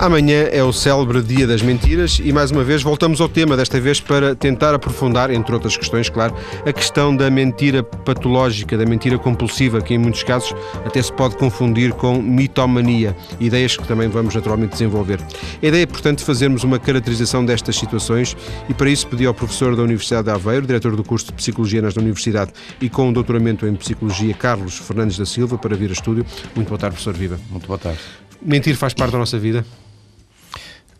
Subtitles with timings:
[0.00, 3.80] Amanhã é o célebre Dia das Mentiras e mais uma vez voltamos ao tema, desta
[3.80, 9.18] vez para tentar aprofundar, entre outras questões, claro, a questão da mentira patológica, da mentira
[9.18, 10.54] compulsiva, que em muitos casos
[10.86, 15.18] até se pode confundir com mitomania, ideias que também vamos naturalmente desenvolver.
[15.60, 18.36] A ideia é, portanto, fazermos uma caracterização destas situações
[18.68, 21.82] e para isso pedi ao professor da Universidade de Aveiro, diretor do curso de Psicologia
[21.82, 25.92] nesta Universidade e com um doutoramento em Psicologia, Carlos Fernandes da Silva, para vir a
[25.92, 26.24] estúdio.
[26.54, 27.40] Muito boa tarde, professor Viva.
[27.50, 27.98] Muito boa tarde.
[28.40, 29.66] Mentir faz parte da nossa vida?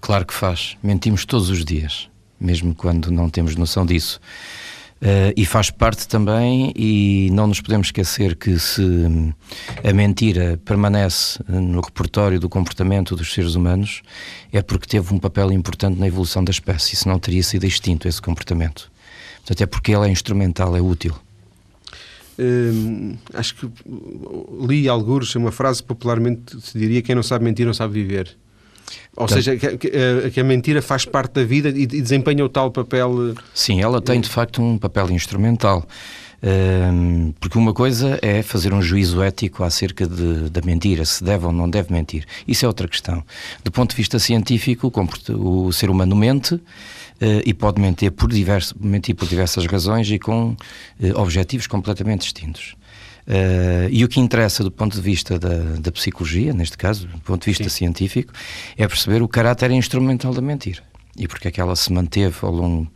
[0.00, 0.76] Claro que faz.
[0.82, 2.08] Mentimos todos os dias,
[2.40, 4.20] mesmo quando não temos noção disso.
[5.00, 8.82] Uh, e faz parte também, e não nos podemos esquecer que se
[9.84, 14.02] a mentira permanece no repertório do comportamento dos seres humanos,
[14.52, 18.20] é porque teve um papel importante na evolução da espécie, senão teria sido extinto esse
[18.20, 18.90] comportamento.
[19.36, 21.14] Portanto, é porque ele é instrumental, é útil.
[22.36, 23.70] Uh, acho que
[24.66, 28.36] li alguns uma frase popularmente se diria: quem não sabe mentir não sabe viver.
[29.18, 31.86] Ou então, seja, que, que, eh, que, a mentira faz parte da vida e, e
[31.86, 33.30] desempenha o tal papel.
[33.30, 35.84] Eh, Sim, ela tem de facto um papel instrumental.
[36.40, 41.24] Um, ehm, porque uma coisa é fazer um juízo ético acerca de, da mentira, se
[41.24, 42.24] deve ou não deve mentir.
[42.46, 43.24] Isso é outra questão.
[43.64, 46.62] Do ponto de vista científico, o, o ser humano mente uh,
[47.44, 50.56] e pode mentir por, diverso, mentir por diversas razões e com uh,
[51.20, 52.76] objetivos completamente distintos.
[53.28, 57.18] Uh, e o que interessa do ponto de vista da, da, psicologia, neste caso, do
[57.18, 57.76] ponto de vista Sim.
[57.84, 58.32] científico,
[58.74, 60.82] é perceber o caráter instrumental da mentira
[61.18, 62.88] e porque é que ela se manteve ao longo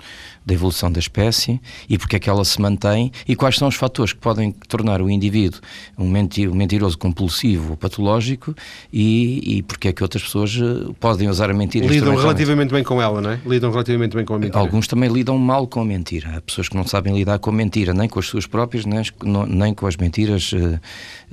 [0.45, 3.77] da evolução da espécie e porque é que ela se mantém e quais são os
[3.77, 5.61] fatores que podem tornar o indivíduo
[5.97, 8.55] um, mentiroso compulsivo ou patológico
[8.92, 12.83] e, e porque é que outras pessoas eh, podem usar a mentira Lidam relativamente bem
[12.83, 13.41] com ela, não é?
[13.47, 14.59] Lidam relativamente bem com a mentira.
[14.59, 16.36] Alguns também lidam mal com a mentira.
[16.36, 19.03] Há pessoas que não sabem lidar com a mentira, nem com as suas próprias, nem,
[19.48, 20.81] nem com as mentiras, uh,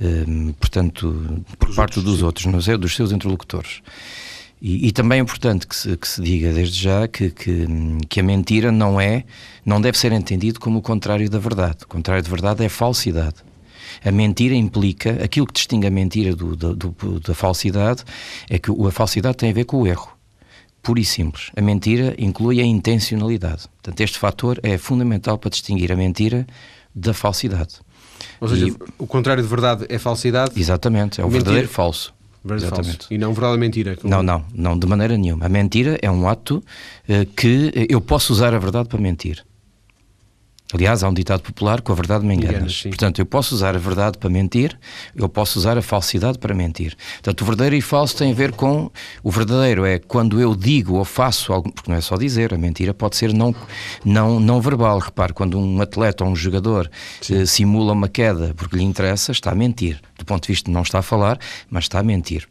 [0.00, 2.24] uh, portanto, por parte outros, dos sim.
[2.24, 2.78] outros, não é?
[2.78, 3.82] dos seus interlocutores.
[4.60, 7.66] E, e, também é importante que se, que se diga desde já que, que,
[8.08, 9.24] que, a mentira não é,
[9.64, 11.78] não deve ser entendido como o contrário da verdade.
[11.84, 13.36] O contrário de verdade é falsidade.
[14.04, 18.04] A mentira implica, aquilo que distingue a mentira do, do, do, da falsidade
[18.50, 20.10] é que a falsidade tem a ver com o erro.
[20.82, 21.50] Puro e simples.
[21.56, 23.68] A mentira inclui a intencionalidade.
[23.68, 26.46] Portanto, este fator é fundamental para distinguir a mentira
[26.94, 27.76] da falsidade.
[28.40, 30.58] Ou seja, e, o contrário de verdade é falsidade?
[30.58, 31.44] Exatamente, é o mentira.
[31.44, 32.14] verdadeiro falso.
[32.44, 33.06] Verdade Exatamente.
[33.10, 33.96] E não verdade mentira.
[33.96, 34.08] Como...
[34.08, 35.44] Não, não, não, de maneira nenhuma.
[35.44, 36.56] A mentira é um ato
[37.08, 39.44] uh, que eu posso usar a verdade para mentir.
[40.72, 42.82] Aliás, há um ditado popular: com a verdade me enganas.
[42.82, 44.78] Portanto, eu posso usar a verdade para mentir,
[45.14, 46.96] eu posso usar a falsidade para mentir.
[47.14, 48.90] Portanto, o verdadeiro e falso tem a ver com.
[49.22, 52.58] O verdadeiro é quando eu digo ou faço algo, porque não é só dizer, a
[52.58, 53.54] mentira pode ser não,
[54.04, 54.98] não, não verbal.
[54.98, 56.90] Repare, quando um atleta ou um jogador
[57.30, 60.00] eh, simula uma queda porque lhe interessa, está a mentir.
[60.18, 61.38] Do ponto de vista de não está a falar,
[61.70, 62.46] mas está a mentir.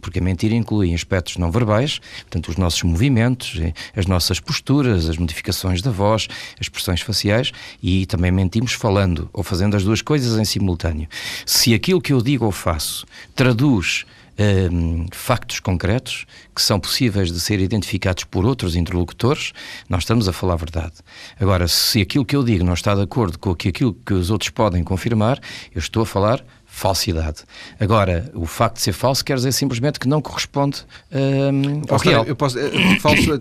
[0.00, 5.08] Porque a mentira inclui aspectos não verbais, portanto, os nossos movimentos, eh, as nossas posturas,
[5.08, 7.52] as modificações da voz, as expressões faciais
[7.82, 11.08] e também mentimos falando ou fazendo as duas coisas em simultâneo.
[11.44, 14.04] Se aquilo que eu digo ou faço traduz
[14.38, 19.52] um, factos concretos que são possíveis de ser identificados por outros interlocutores,
[19.88, 20.94] nós estamos a falar a verdade.
[21.38, 24.50] Agora, se aquilo que eu digo não está de acordo com aquilo que os outros
[24.50, 25.40] podem confirmar,
[25.74, 27.44] eu estou a falar falsidade.
[27.78, 30.78] Agora, o facto de ser falso quer dizer simplesmente que não corresponde
[31.12, 32.24] um, ao real.
[32.24, 33.40] Eu posso, é, falso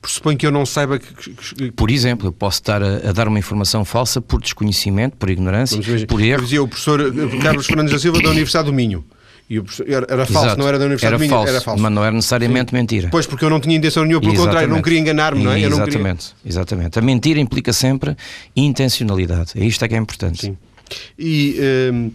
[0.00, 1.70] pressupõe que eu não saiba que, que...
[1.72, 5.78] Por exemplo, eu posso estar a, a, dar uma informação falsa por desconhecimento, por ignorância,
[6.08, 6.42] por erro.
[6.42, 7.12] Dizia o professor
[7.42, 9.04] Carlos Fernandes da Silva da Universidade do Minho.
[9.50, 10.60] E o era, era falso, Exato.
[10.60, 11.82] não era da Universidade era do Minho, falso, era falso.
[11.82, 12.76] Mas não era necessariamente Sim.
[12.76, 13.08] mentira.
[13.10, 14.54] Pois, porque eu não tinha intenção nenhuma, pelo Exatamente.
[14.54, 15.60] contrário, não queria enganar-me, não é?
[15.60, 16.50] Exatamente, queria...
[16.50, 16.98] Exatamente.
[16.98, 18.16] A mentira implica sempre
[18.56, 19.52] intencionalidade.
[19.56, 20.40] É isto é que é importante.
[20.40, 20.56] Sim.
[21.18, 21.58] E
[21.92, 22.10] um,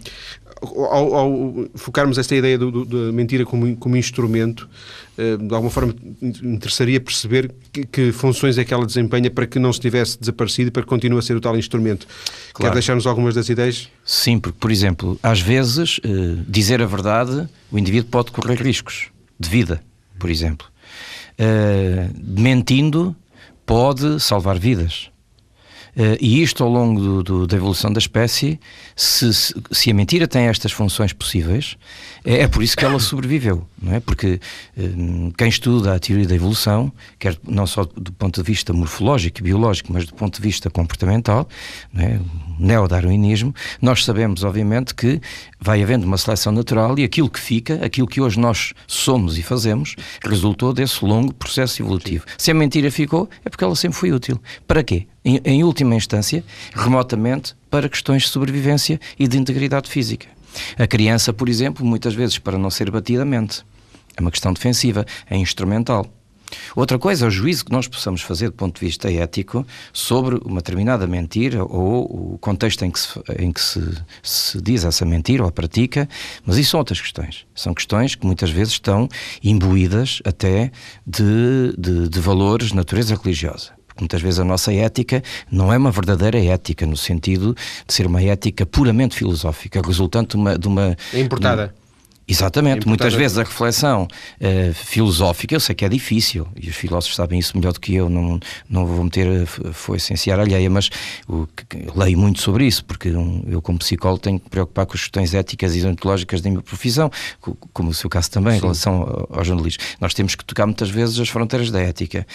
[0.60, 4.68] ao, ao, focarmos esta ideia do, do, da mentira como, como instrumento,
[5.16, 9.58] uh, de alguma forma interessaria perceber que, que, funções é que ela desempenha para que
[9.58, 12.06] não se tivesse desaparecido e para que continue a ser o tal instrumento.
[12.52, 12.70] Claro.
[12.70, 13.88] Quer deixar-nos algumas das ideias?
[14.04, 19.08] Sim, porque, por exemplo, às vezes, uh, dizer a verdade, o indivíduo pode correr riscos
[19.38, 19.82] de vida,
[20.18, 20.66] por exemplo.
[21.38, 23.14] Uh, mentindo,
[23.64, 25.10] pode salvar vidas.
[25.98, 28.60] Uh, e isto ao longo do, do, da evolução da espécie,
[28.94, 31.76] se, se, a mentira tem estas funções possíveis,
[32.24, 33.98] é, é, por isso que ela sobreviveu, não é?
[33.98, 34.38] Porque
[34.76, 39.40] uh, quem estuda a teoria da evolução, quer não só do ponto de vista morfológico
[39.40, 41.48] e biológico, mas do ponto de vista comportamental,
[41.92, 42.20] não é?
[42.60, 43.52] o neodarwinismo,
[43.82, 45.20] nós sabemos, obviamente, que
[45.60, 49.42] vai havendo uma seleção natural e aquilo que fica, aquilo que hoje nós somos e
[49.42, 52.24] fazemos, resultou desse longo processo evolutivo.
[52.36, 54.40] Se a mentira ficou, é porque ela sempre foi útil.
[54.66, 55.08] Para quê?
[55.24, 56.44] Em, em última instância,
[56.74, 60.26] remotamente, para questões de sobrevivência e de integridade física.
[60.78, 63.64] A criança, por exemplo, muitas vezes para não ser batida, mente.
[64.16, 66.06] É uma questão defensiva, é instrumental.
[66.74, 70.36] Outra coisa é o juízo que nós possamos fazer do ponto de vista ético sobre
[70.44, 73.80] uma determinada mentira ou o contexto em que, se, em que se,
[74.22, 76.08] se, diz essa mentira ou a pratica,
[76.44, 77.46] mas isso são outras questões.
[77.54, 79.08] São questões que muitas vezes estão
[79.44, 80.72] imbuídas até
[81.06, 85.90] de, de, de valores de natureza religiosa muitas vezes a nossa ética não é uma
[85.90, 87.54] verdadeira ética, no sentido
[87.86, 90.58] de ser uma ética puramente filosófica, resultante de uma.
[90.58, 91.74] De uma é importada.
[92.30, 96.76] Exatamente, é muitas vezes a reflexão uh, filosófica, eu sei que é difícil, e os
[96.76, 98.38] filósofos sabem isso melhor do que eu, não,
[98.68, 100.90] não vou meter a foice em alheia, mas
[101.26, 101.48] o,
[101.96, 105.32] leio muito sobre isso, porque um, eu, como psicólogo, tenho que preocupar com as questões
[105.32, 107.10] éticas e ontológicas da minha profissão,
[107.72, 108.58] como o seu caso também, Sim.
[108.58, 109.82] em relação ao, ao jornalismo.
[109.98, 112.26] Nós temos que tocar muitas vezes as fronteiras da ética.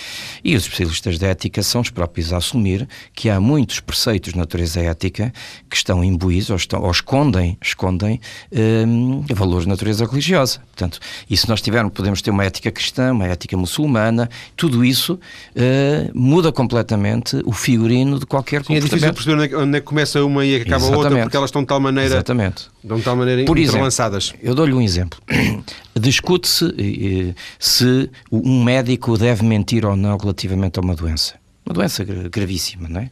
[0.44, 4.40] E os especialistas da ética são os próprios a assumir que há muitos preceitos de
[4.40, 5.32] natureza ética
[5.70, 8.20] que estão imbuídos ou, estão, ou escondem, escondem
[8.52, 10.60] um, valores naturais natureza religiosa.
[10.72, 11.00] Portanto,
[11.30, 16.12] e se nós tivermos, podemos ter uma ética cristã, uma ética muçulmana, tudo isso uh,
[16.14, 19.86] muda completamente o figurino de qualquer Sim, é difícil perceber onde é, onde é que
[19.86, 22.68] começa uma e acaba a outra, porque elas estão de tal maneira, Exatamente.
[22.84, 24.26] De tal maneira Por entrelaçadas.
[24.26, 25.20] Exemplo, eu dou-lhe um exemplo.
[26.00, 32.04] Discute-se uh, se um médico deve mentir ou não relativamente a uma doença uma doença
[32.04, 33.10] gravíssima, não é?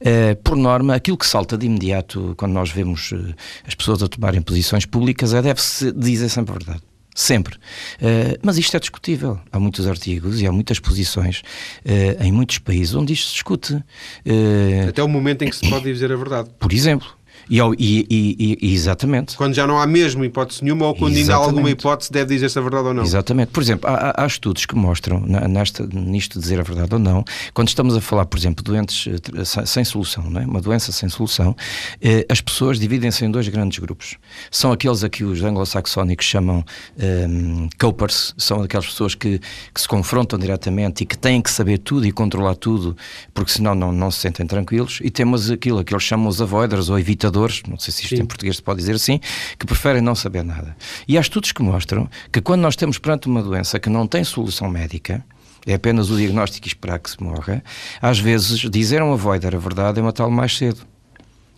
[0.00, 3.34] Uh, por norma, aquilo que salta de imediato quando nós vemos uh,
[3.66, 6.82] as pessoas a tomarem posições públicas é deve-se dizer sempre a verdade.
[7.14, 7.56] Sempre.
[7.56, 9.38] Uh, mas isto é discutível.
[9.52, 11.42] Há muitos artigos e há muitas posições
[12.20, 13.84] em muitos países onde isto se discute.
[14.88, 16.50] Até o momento em que se pode dizer a verdade.
[16.58, 17.21] Por exemplo.
[17.48, 19.36] E, e, e, exatamente.
[19.36, 21.30] Quando já não há mesmo hipótese nenhuma ou quando exatamente.
[21.30, 23.02] ainda há alguma hipótese, deve dizer se a verdade ou não.
[23.02, 23.50] Exatamente.
[23.50, 27.68] Por exemplo, há, há estudos que mostram, nesta, nisto dizer a verdade ou não, quando
[27.68, 30.46] estamos a falar, por exemplo, doentes eh, sem solução, não é?
[30.46, 31.56] uma doença sem solução,
[32.00, 34.16] eh, as pessoas dividem-se em dois grandes grupos.
[34.50, 36.64] São aqueles a que os anglo-saxónicos chamam
[36.98, 39.40] um, ehm, copers, são aquelas pessoas que,
[39.74, 42.96] que se confrontam diretamente e que têm que saber tudo e controlar tudo,
[43.34, 46.88] porque senão não, não se sentem tranquilos, e temos aquilo que eles chamam os avoiders
[46.88, 47.31] ou evitadores
[47.68, 48.22] não sei se isto Sim.
[48.22, 49.20] em português se pode dizer assim,
[49.58, 50.76] que preferem não saber nada.
[51.06, 54.22] E há estudos que mostram que quando nós temos perante uma doença que não tem
[54.24, 55.24] solução médica,
[55.66, 57.62] é apenas o diagnóstico e esperar que se morra,
[58.00, 60.80] às vezes dizer a um avoider a verdade é matá-lo mais cedo.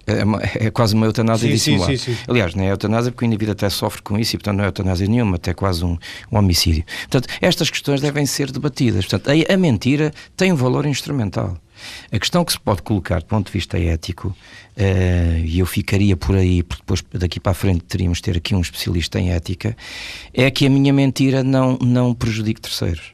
[0.06, 1.96] É, uma, é, quase uma eutanásia sim, dissimulada.
[1.96, 2.24] Sim, sim, sim.
[2.28, 4.66] Aliás, não é eutanásia porque o indivíduo até sofre com isso e, portanto, não é
[4.66, 5.96] eutanásia nenhuma, até quase um,
[6.30, 6.84] um homicídio.
[7.08, 9.06] Portanto, estas questões devem ser debatidas.
[9.06, 11.56] Portanto, a, a mentira tem um valor instrumental.
[12.10, 16.16] A questão que se pode colocar do ponto de vista ético, uh, e eu ficaria
[16.16, 19.30] por aí, porque depois daqui para a frente teríamos de ter aqui um especialista em
[19.30, 19.76] ética,
[20.32, 23.13] é que a minha mentira não, não prejudique terceiros.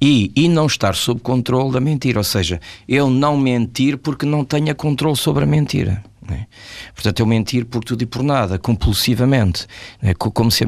[0.00, 4.44] E, e não estar sob controle da mentira, ou seja, eu não mentir porque não
[4.44, 6.02] tenha controle sobre a mentira.
[6.30, 6.46] É?
[6.94, 9.66] Portanto, eu mentir por tudo e por nada, compulsivamente,
[10.02, 10.14] é?
[10.14, 10.64] como se,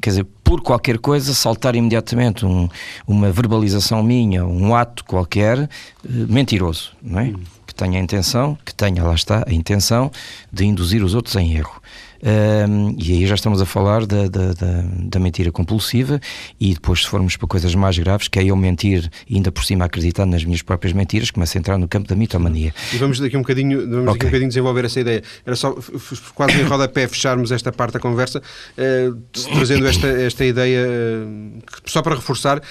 [0.00, 2.66] quer dizer, por qualquer coisa, saltar imediatamente um,
[3.06, 5.68] uma verbalização minha, um ato qualquer, eh,
[6.06, 7.24] mentiroso, não é?
[7.24, 7.40] Hum.
[7.66, 10.10] Que tenha a intenção, que tenha, lá está, a intenção
[10.50, 11.80] de induzir os outros em erro.
[12.22, 16.20] Um, e aí já estamos a falar da, da, da, da, mentira compulsiva
[16.60, 19.86] e depois se formos para coisas mais graves, que é eu mentir ainda por cima
[19.86, 22.74] acreditar nas minhas próprias mentiras, começa a entrar no campo da mitomania.
[22.92, 24.04] E vamos daqui um bocadinho, vamos okay.
[24.04, 25.22] daqui um bocadinho desenvolver essa ideia.
[25.46, 25.74] Era só
[26.34, 29.16] quase em rodapé fecharmos esta parte da conversa, uh,
[29.54, 32.62] trazendo esta, esta ideia, uh, só para reforçar,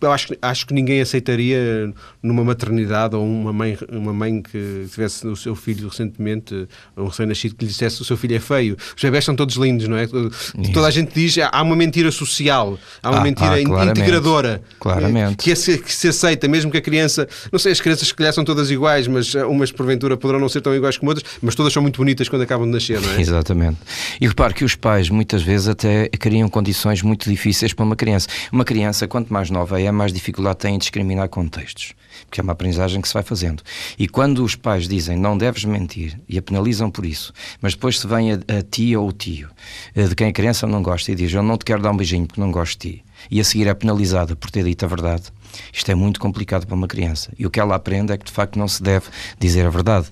[0.00, 5.26] eu acho, acho que ninguém aceitaria numa maternidade ou uma mãe, uma mãe que tivesse
[5.26, 9.02] o seu filho recentemente, um recém-nascido, que lhe dissesse o seu filho é feio os
[9.02, 10.04] bebés são todos lindos, não é?
[10.04, 10.72] Isso.
[10.72, 15.36] Toda a gente diz há uma mentira social, há uma ah, mentira ah, integradora claramente.
[15.36, 18.32] Que, é, que, se aceita, mesmo que a criança, não sei, as crianças que calhar
[18.32, 21.54] são todas iguais, mas eh, umas porventura poderão não ser tão iguais como outras, mas
[21.54, 23.20] todas são muito bonitas quando acabam de nascer, não é?
[23.20, 23.78] Exatamente.
[24.20, 28.28] E repare que os pais muitas vezes até criam condições muito difíceis para uma criança.
[28.52, 31.94] Uma criança, quanto mais nova é, mais dificuldade tem em discriminar contextos
[32.26, 33.62] porque é uma aprendizagem que se vai fazendo.
[33.98, 37.98] E quando os pais dizem não deves mentir e a penalizam por isso, mas depois
[37.98, 39.48] se vem a, a tia ou tio
[39.94, 41.96] eh, de quem a criança não gosta e diz eu não te quero dar um
[41.96, 44.88] beijinho porque não gosto de ti, e a seguir é penalizada por ter dito a
[44.88, 45.24] verdade,
[45.72, 47.32] isto é muito complicado para uma criança.
[47.38, 49.06] E o que ela aprende é que de facto não se deve
[49.38, 50.08] dizer a verdade,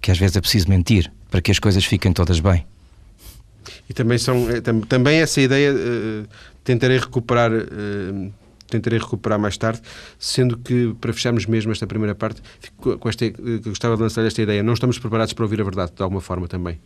[0.00, 2.66] que às vezes é preciso mentir para que as coisas fiquem todas bem.
[3.88, 6.28] E também, são, eh, também essa ideia, uh,
[6.64, 7.50] tentarei recuperar.
[8.70, 9.80] Tentarei recuperar mais tarde,
[10.18, 12.42] sendo que, para fecharmos mesmo esta primeira parte,
[12.76, 13.24] com esta,
[13.64, 16.46] gostava de lançar esta ideia, não estamos preparados para ouvir a verdade, de alguma forma
[16.46, 16.78] também.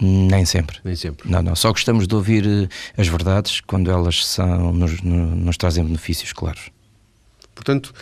[0.00, 0.78] Nem sempre.
[0.84, 1.28] Nem sempre.
[1.30, 1.56] Não, não.
[1.56, 6.70] Só gostamos de ouvir eh, as verdades quando elas são, nos, nos trazem benefícios claros.
[7.58, 7.92] Portanto,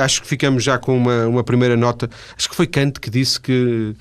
[0.00, 2.08] acho que ficamos já com uma, uma primeira nota.
[2.34, 3.94] Acho que foi Kant que disse que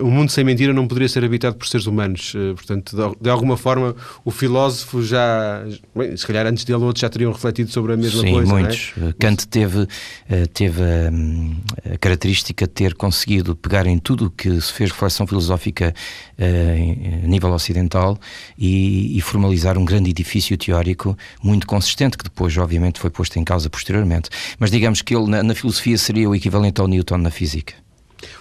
[0.00, 2.32] o mundo sem mentira não poderia ser habitado por seres humanos.
[2.34, 5.64] Eh, portanto, de alguma forma, o filósofo já,
[5.94, 8.52] bem, se calhar antes dele, outros já teriam refletido sobre a mesma Sim, coisa.
[8.52, 8.54] É?
[8.54, 8.92] muitos.
[9.00, 9.12] É?
[9.18, 9.86] Kant teve,
[10.28, 14.90] eh, teve a, a, característica de ter conseguido pegar em tudo o que se fez
[14.90, 15.94] reflexão filosófica
[16.38, 18.18] a nível ocidental
[18.58, 23.44] e, e formalizar um grande edifício teórico muito consistente, que depois, obviamente, foi posto em
[23.44, 24.28] causa posteriormente.
[24.58, 27.85] Mas digamos que ele, na, na filosofia, seria o equivalente ao Newton na física.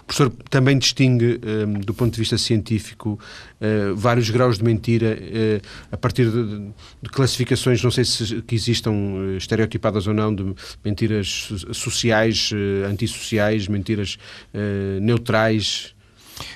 [0.02, 3.20] O professor também distingue, um, do ponto de vista científico,
[3.62, 8.92] uh, vários graus de mentira uh, a partir de, classificações, não sei se que existam
[8.92, 12.52] uh, estereotipadas ou não, de mentiras sociais,
[12.90, 14.18] antissociais, mentiras
[15.02, 15.94] neutrais.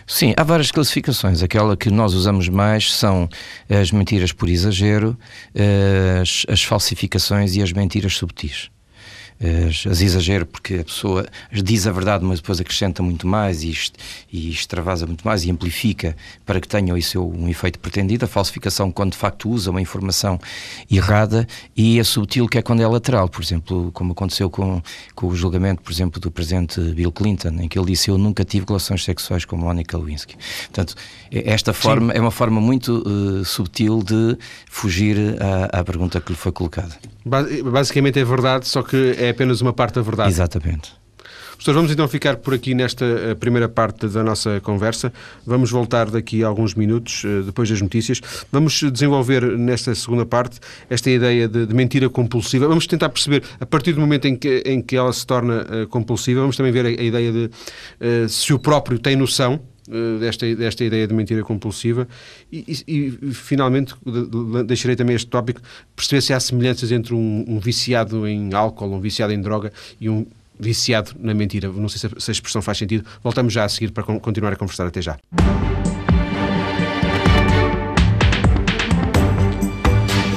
[0.06, 1.42] Sim, há várias classificações.
[1.42, 3.30] Aquela que nós usamos mais são
[3.70, 5.18] as mentiras por exagero,
[6.22, 8.70] as, as falsificações e as mentiras subtis
[9.42, 13.74] as, as exagero, porque a pessoa diz a verdade, mas depois acrescenta muito mais e,
[14.32, 16.16] e extravasa muito mais e amplifica
[16.46, 18.26] para que tenha o seu um efeito pretendido.
[18.26, 20.40] A falsificação, quando de facto usa uma informação
[20.92, 24.82] errada, e a subtil, que é quando é lateral, por exemplo, como aconteceu com,
[25.16, 28.44] com o julgamento, por exemplo, do presidente Bill Clinton, em que ele disse: Eu nunca
[28.44, 30.36] tive relações sexuais com Monica Lewinsky.
[30.66, 30.96] Portanto,
[31.32, 32.18] esta forma Sim.
[32.18, 34.38] é uma forma muito uh, subtil de
[34.70, 36.98] fugir à, à pergunta que lhe foi colocada.
[37.26, 40.30] Basicamente é verdade, só que é apenas uma parte da verdade.
[40.30, 41.00] Exatamente.
[41.60, 45.12] Professor, vamos então ficar por aqui nesta eh, primeira parte da nossa conversa.
[45.46, 48.22] Vamos voltar daqui a alguns minutos, eh, depois das notícias.
[48.50, 50.58] Vamos desenvolver nesta segunda parte
[50.90, 52.66] esta ideia de, de mentira compulsiva.
[52.66, 55.88] Vamos tentar perceber, a partir do momento em que, em que ela se torna uh,
[55.90, 59.60] compulsiva, vamos também ver a, a ideia de uh, se o próprio tem noção
[60.20, 62.08] desta, desta ideia de mentira compulsiva
[62.52, 63.96] e, e, e finalmente
[64.66, 65.62] deixarei também este tópico
[65.96, 70.10] perceber se há semelhanças entre um, um, viciado em álcool, um viciado em droga e
[70.10, 70.26] um
[70.60, 71.70] viciado na mentira.
[71.70, 73.06] Não sei se a expressão faz sentido.
[73.24, 74.86] Voltamos já a seguir para continuar a conversar.
[74.86, 75.18] Até já.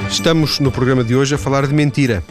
[0.08, 2.22] Estamos no programa de hoje a falar de mentira.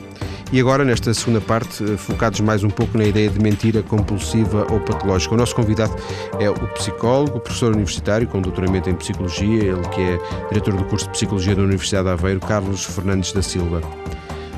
[0.53, 4.67] E agora, nesta segunda parte, eh, focados mais um pouco na ideia de mentira compulsiva
[4.69, 5.33] ou patológica.
[5.33, 5.95] O nosso convidado
[6.41, 11.05] é o psicólogo, professor universitário com doutoramento em psicologia, ele que é diretor do curso
[11.05, 13.79] de psicologia da Universidade de Aveiro, Carlos Fernandes da Silva.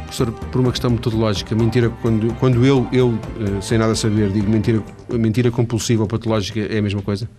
[0.05, 4.49] Professor, por uma questão metodológica, mentira, quando, quando eu, eu, eh, sem nada saber, digo
[4.49, 4.81] mentira,
[5.11, 7.29] mentira compulsiva ou patológica, é a mesma coisa?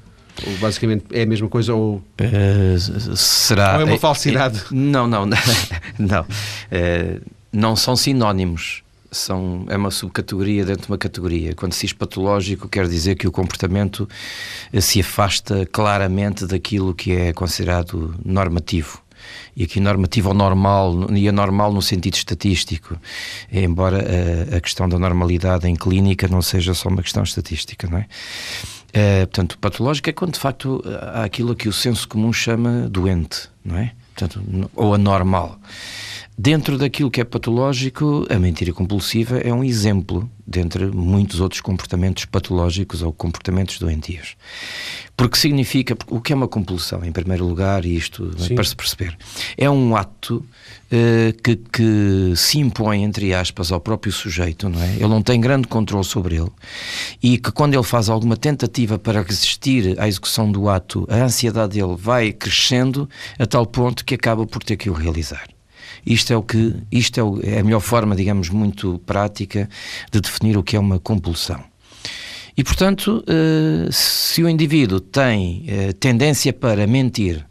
[0.47, 4.59] Ou basicamente é a mesma coisa ou uh, será ou é uma falsidade?
[4.59, 5.39] É, não, não, não.
[5.99, 6.23] não.
[6.23, 7.21] Uh,
[7.55, 8.83] não são sinónimos.
[9.13, 11.55] São, é uma subcategoria dentro de uma categoria.
[11.55, 14.09] Quando se diz patológico, quer dizer que o comportamento
[14.73, 19.01] eh, se afasta claramente daquilo que é considerado normativo
[19.57, 22.99] e aqui normativo ou normal, e anormal no sentido estatístico,
[23.51, 23.99] embora
[24.53, 28.07] a, a, questão da normalidade em clínica não seja só uma questão estatística, não é?
[28.93, 29.27] é?
[29.27, 30.83] portanto, patológico é quando de facto
[31.15, 33.93] há aquilo que o senso comum chama doente, não é?
[34.15, 35.59] Portanto, ou anormal.
[36.37, 42.25] Dentro daquilo que é patológico, a mentira compulsiva é um exemplo dentre muitos outros comportamentos
[42.25, 44.37] patológicos ou comportamentos doentios.
[45.17, 48.57] Porque significa, o que é uma compulsão, em primeiro lugar, e isto Sim.
[48.57, 49.17] para se perceber,
[49.57, 50.45] é um ato
[50.91, 54.95] uh, que, que, se impõe, entre aspas, ao próprio sujeito, não é?
[54.95, 56.51] Ele não tem grande controle sobre ele
[57.23, 61.79] e que quando ele faz alguma tentativa para resistir à execução do ato, a ansiedade
[61.79, 65.54] dele vai crescendo a tal ponto que acaba por ter que o realizar.
[66.07, 69.69] Isto é o que isto é, o, é a melhor forma, digamos, muito prática
[70.11, 71.63] de definir o que é uma compulsão.
[72.57, 77.45] E, portanto, eh, se o indivíduo tem eh, tendência para mentir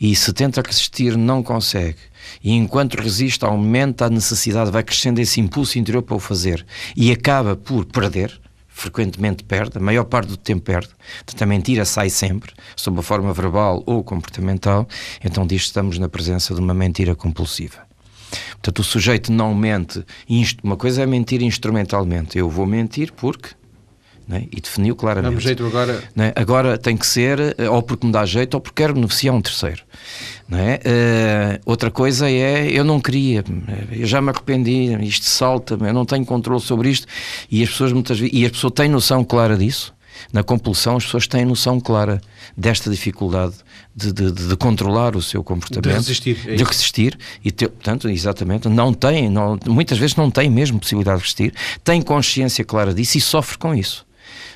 [0.00, 1.98] e se tenta resistir, não consegue,
[2.42, 6.64] e enquanto resiste, aumenta a necessidade, vai crescendo esse impulso interior para o fazer
[6.96, 10.90] e acaba por perder, frequentemente perde, a maior parte do tempo perde,
[11.24, 14.86] portanto a mentira sai sempre, sob a forma verbal ou comportamental,
[15.24, 17.93] então diz que estamos na presença de uma mentira compulsiva.
[18.64, 20.02] Portanto, o sujeito não mente.
[20.62, 22.38] Uma coisa é mentir instrumentalmente.
[22.38, 23.50] Eu vou mentir porque.
[24.30, 24.44] É?
[24.50, 25.38] E definiu claramente.
[25.38, 26.02] jeito agora.
[26.16, 26.32] É?
[26.34, 29.42] Agora tem que ser eh, ou porque me dá jeito ou porque quero beneficiar um
[29.42, 29.82] terceiro.
[30.50, 31.58] É?
[31.58, 33.44] Uh, outra coisa é eu não queria,
[33.90, 37.06] eu já me arrependi, isto salta-me, eu não tenho controle sobre isto.
[37.50, 38.34] E as pessoas muitas vezes.
[38.34, 39.92] E as pessoas têm noção clara disso.
[40.32, 42.18] Na compulsão, as pessoas têm noção clara
[42.56, 43.56] desta dificuldade
[43.94, 48.08] de, de, de controlar o seu comportamento, de resistir, é de resistir e, ter, portanto,
[48.08, 52.92] exatamente, não têm, não, muitas vezes não têm mesmo possibilidade de resistir, têm consciência clara
[52.92, 54.04] disso e sofre com isso.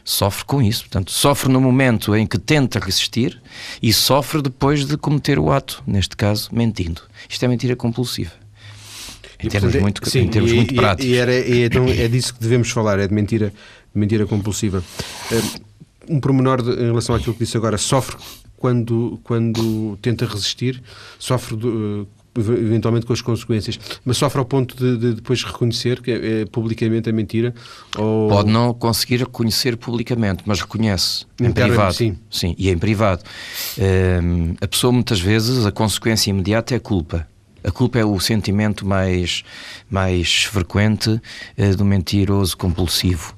[0.04, 3.40] Sofre com isso, portanto, sofre no momento em que tenta resistir
[3.82, 7.02] e sofre depois de cometer o ato, neste caso, mentindo.
[7.28, 8.32] Isto é mentira compulsiva.
[9.38, 11.12] Em e, termos, portanto, muito, sim, em termos e, muito práticos.
[11.12, 13.52] E, era, e então é disso que devemos falar, é de mentira
[13.94, 14.82] mentira compulsiva.
[15.30, 15.42] Eh,
[16.08, 17.76] um pormenor de, em relação àquilo que disse agora.
[17.76, 18.16] Sofre
[18.58, 20.82] quando, quando tenta resistir,
[21.18, 26.10] sofre do, eventualmente com as consequências, mas sofre ao ponto de, de depois reconhecer que
[26.10, 27.54] é, é, publicamente a mentira?
[27.96, 28.28] Ou...
[28.28, 31.94] Pode não conseguir reconhecer publicamente, mas reconhece em privado.
[31.94, 32.16] Sim.
[32.30, 33.22] sim, e em privado.
[33.78, 37.26] Um, a pessoa muitas vezes, a consequência imediata é a culpa.
[37.64, 39.42] A culpa é o sentimento mais,
[39.90, 43.34] mais frequente uh, do mentiroso compulsivo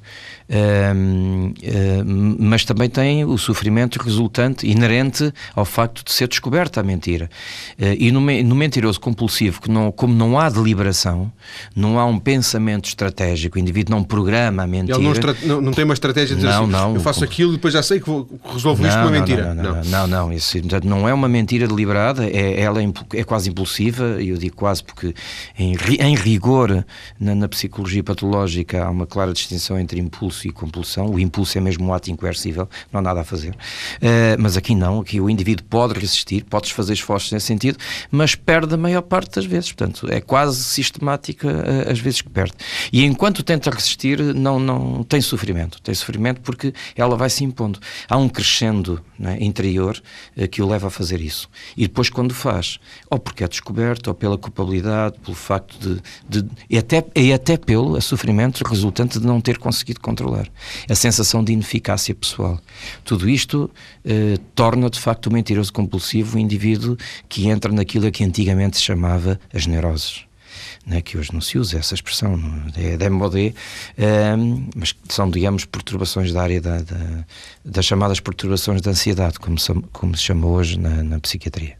[2.36, 7.30] mas também tem o sofrimento resultante, inerente ao facto de ser descoberta a mentira.
[7.78, 11.32] Uh, e no, no, mentiroso compulsivo, que não, como não há deliberação,
[11.74, 14.98] não há um pensamento estratégico, o indivíduo não programa a mentira.
[14.98, 17.52] Ele não, não, não tem uma estratégia de dizer não, assim, não, eu faço aquilo
[17.52, 19.54] e depois já sei que vou, resolvo isto com uma mentira.
[19.54, 23.50] Não, não, não, não, isso não é uma mentira deliberada, é, ela é, é quase
[23.50, 25.14] impulsiva, e eu digo quase porque
[25.58, 26.84] em, em rigor
[27.18, 31.06] na, na psicologia patológica há uma clara distinção entre impulso impulso e compulsão.
[31.06, 33.50] O impulso é mesmo um ato incoercível, não há nada a fazer.
[33.50, 37.78] Uh, mas aqui não, aqui o indivíduo pode resistir, podes fazer esforços nesse sentido,
[38.10, 39.72] mas perde a maior parte das vezes.
[39.72, 42.54] Portanto, é quase sistemática uh, as vezes que perde.
[42.92, 45.80] E enquanto tenta resistir, não, não tem sofrimento.
[45.82, 47.78] Tem sofrimento porque ela vai se impondo.
[48.08, 50.00] Há um crescendo né, interior
[50.36, 51.48] uh, que o leva a fazer isso.
[51.76, 52.78] E depois, quando faz,
[53.10, 56.00] ou porque é descoberto, ou pela culpabilidade, pelo facto de.
[56.28, 60.48] de e, até, e até pelo sofrimento resultante de não ter conseguido controlar controlar.
[60.88, 62.60] A sensação de ineficácia pessoal.
[63.04, 63.70] Tudo isto
[64.04, 66.96] eh, torna, de facto, o mentiroso compulsivo um indivíduo
[67.28, 70.29] que entra naquilo que antigamente se chamava as neuroses.
[70.90, 72.36] Né, que hoje não se usa essa expressão,
[72.76, 73.54] é da MOD,
[73.96, 74.36] eh,
[74.74, 77.24] mas são, digamos, perturbações da área da, da,
[77.64, 81.76] das chamadas perturbações da ansiedade, como se, como se chama hoje na, na psiquiatria.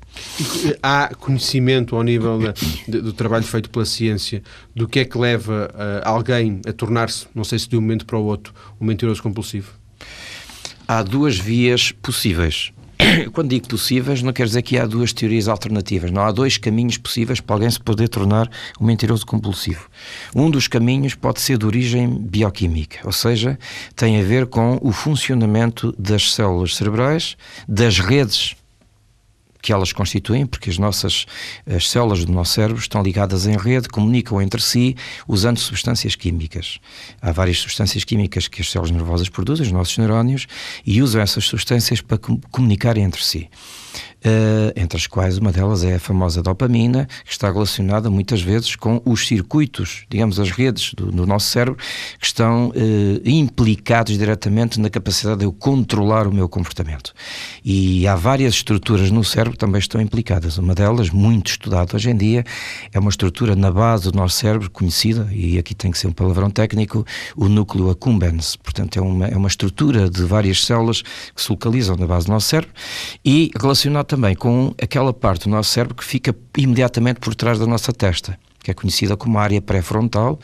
[0.80, 2.54] Há conhecimento ao nível da,
[3.00, 4.44] do trabalho feito pela ciência
[4.76, 8.06] do que é que leva uh, alguém a tornar-se, não sei se de um momento
[8.06, 9.72] para o outro, um mentiroso compulsivo?
[10.86, 12.72] Há duas vias possíveis.
[13.32, 16.10] Quando digo possíveis, não quer dizer que há duas teorias alternativas.
[16.10, 19.88] Não há dois caminhos possíveis para alguém se poder tornar um mentiroso compulsivo.
[20.34, 23.58] Um dos caminhos pode ser de origem bioquímica, ou seja,
[23.94, 27.36] tem a ver com o funcionamento das células cerebrais,
[27.68, 28.56] das redes
[29.62, 31.26] que elas constituem, porque as nossas
[31.66, 34.96] as células do nosso cérebro estão ligadas em rede, comunicam entre si
[35.26, 36.78] usando substâncias químicas.
[37.20, 40.46] Há várias substâncias químicas que as células nervosas produzem, os nossos neurónios,
[40.86, 42.18] e usam essas substâncias para
[42.50, 43.48] comunicarem entre si
[44.76, 49.00] entre as quais uma delas é a famosa dopamina, que está relacionada muitas vezes com
[49.04, 51.78] os circuitos, digamos, as redes do, do nosso cérebro,
[52.18, 52.72] que estão uh,
[53.24, 57.12] implicados diretamente na capacidade de eu controlar o meu comportamento.
[57.64, 60.58] E há várias estruturas no cérebro que também estão implicadas.
[60.58, 62.44] Uma delas, muito estudada hoje em dia,
[62.92, 66.12] é uma estrutura na base do nosso cérebro, conhecida, e aqui tem que ser um
[66.12, 67.04] palavrão técnico,
[67.36, 68.56] o núcleo accumbens.
[68.56, 72.32] Portanto, é uma, é uma estrutura de várias células que se localizam na base do
[72.32, 72.72] nosso cérebro
[73.24, 77.66] e relacionado também com aquela parte do nosso cérebro que fica imediatamente por trás da
[77.66, 80.38] nossa testa que é conhecida como área pré-frontal.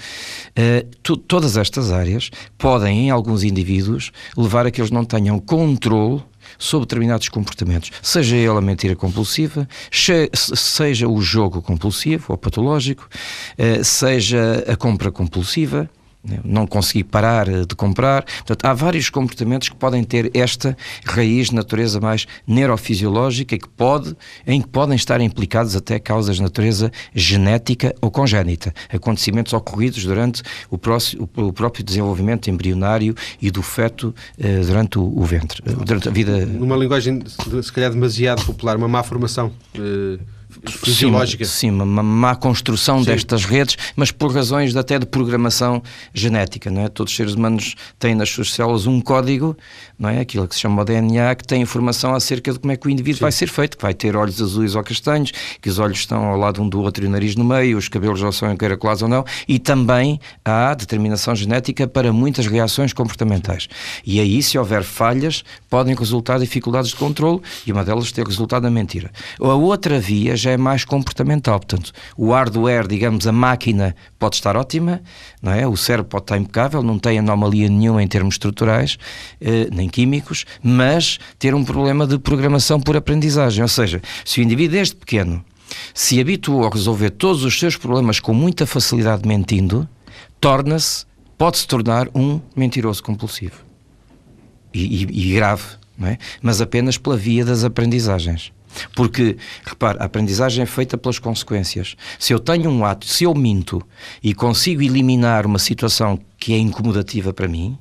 [0.59, 6.23] Uh, todas estas áreas podem, em alguns indivíduos, levar a que eles não tenham controle
[6.59, 13.07] sobre determinados comportamentos, seja ele a mentira compulsiva, seja o jogo compulsivo ou patológico,
[13.59, 15.91] uh, seja a compra compulsiva,
[16.45, 18.25] não consegui parar de comprar.
[18.25, 23.69] Portanto, há vários comportamentos que podem ter esta raiz de natureza mais neurofisiológica e que
[23.69, 30.05] pode, em que podem estar implicados até causas de natureza genética ou congénita, acontecimentos ocorridos
[30.05, 36.09] durante o, próximo, o próprio desenvolvimento embrionário e do feto eh, durante o, ventre, durante
[36.09, 36.47] a vida.
[36.47, 39.53] Numa linguagem, se calhar, demasiado popular, uma má formação.
[39.75, 40.36] Eh
[40.67, 41.45] fisiológica.
[41.45, 43.07] Sim, uma má construção sim.
[43.07, 46.89] destas redes, mas por razões até de programação genética, não é?
[46.89, 49.57] Todos os seres humanos têm nas suas células um código,
[49.99, 50.21] não é?
[50.21, 52.91] Aquilo que se chama o DNA, que tem informação acerca de como é que o
[52.91, 53.25] indivíduo sim.
[53.25, 56.37] vai ser feito, que vai ter olhos azuis ou castanhos, que os olhos estão ao
[56.37, 59.09] lado um do outro e o nariz no meio, os cabelos ou são encaracolados ou
[59.09, 63.69] não, e também há determinação genética para muitas reações comportamentais.
[64.05, 68.65] E aí, se houver falhas, podem resultar dificuldades de controle e uma delas ter resultado
[68.65, 69.11] na mentira.
[69.41, 71.59] A outra via já é mais comportamental.
[71.59, 75.03] Portanto, o hardware, digamos, a máquina pode estar ótima,
[75.43, 75.67] não é?
[75.67, 78.97] o cérebro pode estar impecável, não tem anomalia nenhuma em termos estruturais,
[79.41, 83.63] eh, nem químicos, mas ter um problema de programação por aprendizagem.
[83.63, 85.45] Ou seja, se o indivíduo desde pequeno
[85.93, 89.89] se habituou a resolver todos os seus problemas com muita facilidade mentindo,
[90.41, 91.05] torna-se,
[91.37, 93.65] pode-se tornar um mentiroso compulsivo.
[94.73, 95.65] E, e, e grave,
[96.03, 96.19] é?
[96.41, 98.53] mas apenas pela via das aprendizagens.
[98.95, 101.97] Porque, repare, a aprendizagem é feita pelas consequências.
[102.19, 103.83] Se eu tenho um ato, se eu minto
[104.23, 107.79] e consigo eliminar uma situação que é incomodativa para mim,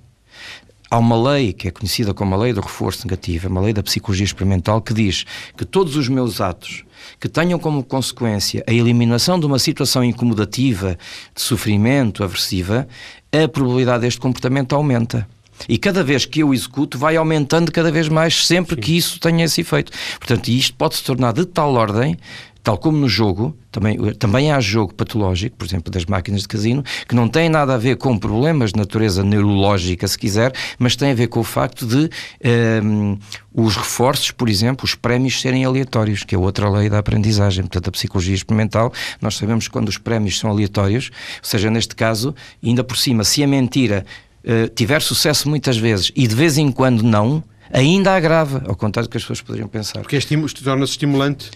[0.90, 3.84] há uma lei que é conhecida como a lei do reforço negativo, uma lei da
[3.84, 5.26] psicologia experimental, que diz
[5.58, 6.84] que todos os meus atos
[7.20, 10.98] que tenham como consequência a eliminação de uma situação incomodativa,
[11.34, 12.88] de sofrimento, aversiva,
[13.32, 15.28] a probabilidade deste comportamento aumenta.
[15.68, 18.82] E cada vez que eu executo, vai aumentando cada vez mais, sempre Sim.
[18.82, 19.92] que isso tenha esse efeito.
[20.20, 22.18] Portanto, isto pode se tornar de tal ordem
[22.66, 26.84] tal como no jogo, também, também há jogo patológico, por exemplo, das máquinas de casino,
[27.08, 31.12] que não tem nada a ver com problemas de natureza neurológica, se quiser, mas tem
[31.12, 32.10] a ver com o facto de um,
[32.42, 33.18] ehm,
[33.54, 37.66] os reforços, por exemplo, os prémios serem aleatórios, que é outra lei da aprendizagem.
[37.66, 38.92] Portanto, a psicologia experimental,
[39.22, 43.24] nós sabemos que quando os prémios são aleatórios, ou seja, neste caso, ainda por cima,
[43.24, 44.08] se a mentira
[44.46, 49.08] uh, tiver sucesso muitas vezes e de vez em quando não, ainda agrava, ao contrário
[49.08, 50.02] do que as pessoas poderiam pensar.
[50.02, 50.20] Porque é
[50.64, 51.52] torna-se estimulante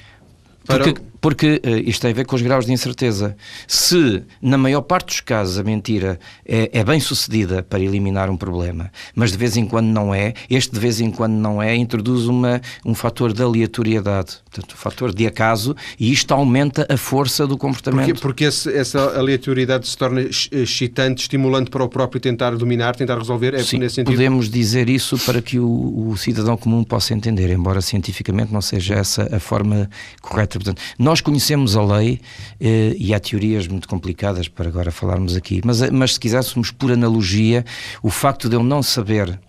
[0.69, 3.35] porque, porque uh, isto tem a ver com os graus de incerteza.
[3.67, 8.37] Se, na maior parte dos casos, a mentira é, é, bem sucedida para eliminar um
[8.37, 11.75] problema, mas de vez em quando não é, este de vez em quando não é,
[11.75, 16.97] introduz uma, um fator de aleatoriedade, portanto, um fator de acaso, e isto aumenta a
[16.97, 18.07] força do comportamento.
[18.07, 23.17] Porque, porque esse, essa aleatoriedade se torna excitante, estimulante para o próprio tentar dominar, tentar
[23.17, 23.53] resolver?
[23.53, 28.53] É Sim, podemos dizer isso para que o, o cidadão comum possa entender, embora cientificamente
[28.53, 29.89] não seja essa a forma
[30.21, 32.21] correta Portanto, nós conhecemos a lei
[32.61, 36.69] eh, e há teorias muito complicadas para agora falarmos aqui, mas, eh, mas se quiséssemos,
[36.69, 37.65] por analogia,
[38.03, 39.39] o facto de eu não saber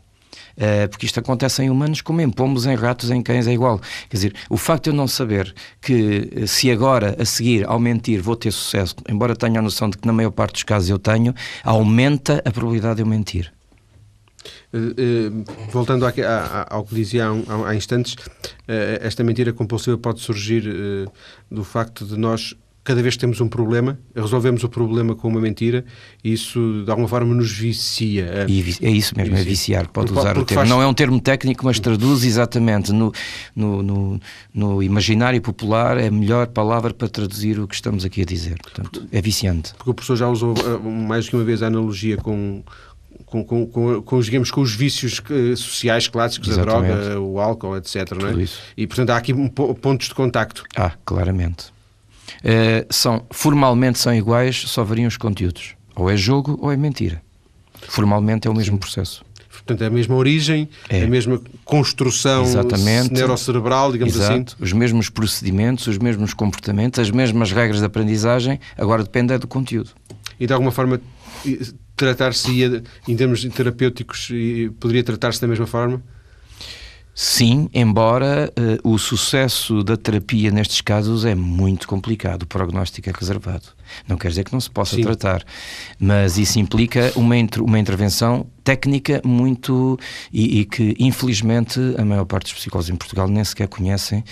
[0.57, 3.81] Uh, porque isto acontece em humanos como em pombos, em ratos, em cães, é igual.
[4.11, 7.79] Quer dizer, o facto de eu não saber que eh, se agora, a seguir, ao
[7.79, 10.91] mentir, vou ter sucesso, embora tenha a noção de que na maior parte dos casos
[10.91, 13.51] eu tenho, aumenta a probabilidade de eu mentir.
[14.73, 20.21] Uh, voltando à, à, ao que dizia há, há instantes, uh, esta mentira compulsiva pode
[20.21, 20.65] surgir
[21.51, 25.41] do facto de nós cada vez que temos um problema, resolvemos o problema com uma
[25.41, 25.85] mentira
[26.25, 28.47] e isso de alguma forma nos vicia.
[28.49, 30.61] E é isso mesmo, é viciar, pode porque, usar porque o termo.
[30.61, 30.69] Faz...
[30.69, 33.13] Não é um termo técnico, mas traduz exatamente no,
[33.55, 34.21] no, no,
[34.53, 38.57] no, imaginário popular, é a melhor palavra para traduzir o que estamos aqui a dizer.
[38.63, 39.75] Portanto, é viciante.
[39.75, 42.63] Porque o professor já usou mais que uma vez a analogia com
[43.31, 45.23] com, com, com, digamos, com os vícios
[45.57, 46.93] sociais clássicos, Exatamente.
[46.93, 48.11] a droga, o álcool, etc.
[48.13, 48.45] Não é?
[48.77, 49.33] E, portanto, há aqui
[49.81, 50.65] pontos de contacto.
[50.77, 51.67] Ah, claramente.
[52.39, 55.75] Uh, são, formalmente são iguais, só variam os conteúdos.
[55.95, 57.23] Ou é jogo ou é mentira.
[57.89, 59.25] Formalmente é o mesmo processo.
[59.49, 61.05] Portanto, é a mesma origem, é.
[61.05, 63.13] a mesma construção Exatamente.
[63.13, 64.33] neurocerebral, digamos Exato.
[64.33, 64.65] assim.
[64.65, 69.47] Os mesmos procedimentos, os mesmos comportamentos, as mesmas regras de aprendizagem, agora depende é do
[69.47, 69.91] conteúdo.
[70.41, 71.01] E de alguma forma
[72.01, 72.51] tratar-se
[73.07, 74.29] em termos terapêuticos
[74.81, 76.03] poderia tratar-se da mesma forma?
[77.15, 78.51] Sim, embora
[78.85, 83.67] uh, o sucesso da terapia nestes casos é muito complicado, o prognóstico é reservado.
[84.09, 85.03] Não quer dizer que não se possa Sim.
[85.03, 85.45] tratar,
[85.99, 89.99] mas isso implica uma, uma intervenção técnica muito.
[90.33, 94.23] E, e, que, infelizmente, a maior parte dos psicólogos em Portugal nem sequer conhecem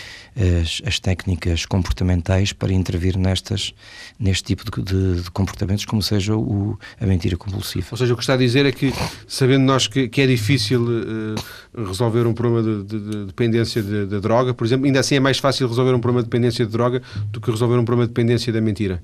[0.62, 3.72] as, as técnicas comportamentais para intervir nestas,
[4.18, 7.86] neste tipo de, de, de comportamentos, como seja o, a mentira compulsiva.
[7.90, 8.92] Ou seja, o que está a dizer é que,
[9.26, 14.54] sabendo nós que, que é difícil uh, resolver um problema de, de dependência de, droga,
[14.54, 17.40] por exemplo, ainda assim é mais fácil resolver um problema de dependência de droga do
[17.40, 19.02] que resolver um problema de dependência da mentira.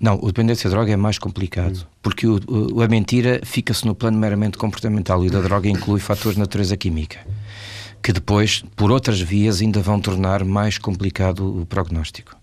[0.00, 1.86] Não, o dependência de droga é mais complicado, hum.
[2.02, 6.34] porque o, o, a mentira fica-se no plano meramente comportamental e da droga inclui fatores
[6.34, 7.18] de natureza química,
[8.02, 12.36] que depois, por outras vias, ainda vão tornar mais complicado o prognóstico.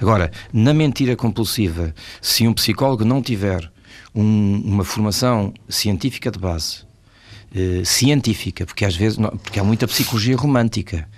[0.00, 3.70] Agora, na mentira compulsiva, se um psicólogo não tiver
[4.14, 6.86] um, uma formação científica de base,
[7.54, 11.08] eh, científica, porque às vezes não, porque há muita psicologia romântica,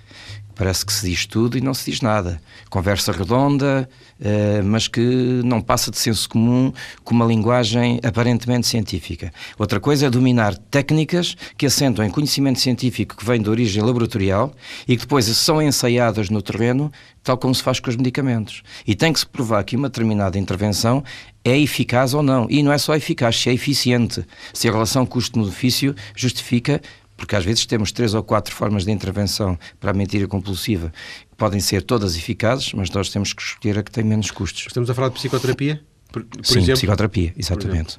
[0.59, 2.43] parece que se diz tudo e não se diz nada.
[2.69, 3.89] Conversa redonda,
[4.21, 5.01] uh, mas que
[5.45, 6.73] não passa de senso comum
[7.05, 9.33] com uma linguagem aparentemente científica.
[9.57, 14.53] Outra coisa é dominar técnicas que assentam em conhecimento científico que vem de origem laboratorial
[14.87, 16.91] e que depois são ensaiadas no terreno,
[17.23, 18.63] tal como se faz com os medicamentos.
[18.85, 21.05] E tem que se provar que uma determinada intervenção
[21.45, 22.47] é eficaz ou não.
[22.51, 24.25] E não é só eficaz, se é eficiente.
[24.53, 26.81] Se a relação custo-benefício justifica
[27.19, 30.93] porque às vezes temos três ou quatro formas de intervenção para a mentira compulsiva,
[31.29, 34.67] que podem ser todas eficazes, mas nós temos que escolher a que tem menos custos.
[34.69, 35.83] Estamos a falar de psicoterapia?
[36.13, 36.75] Por, por Sim, exemplo?
[36.75, 37.99] psicoterapia, exatamente.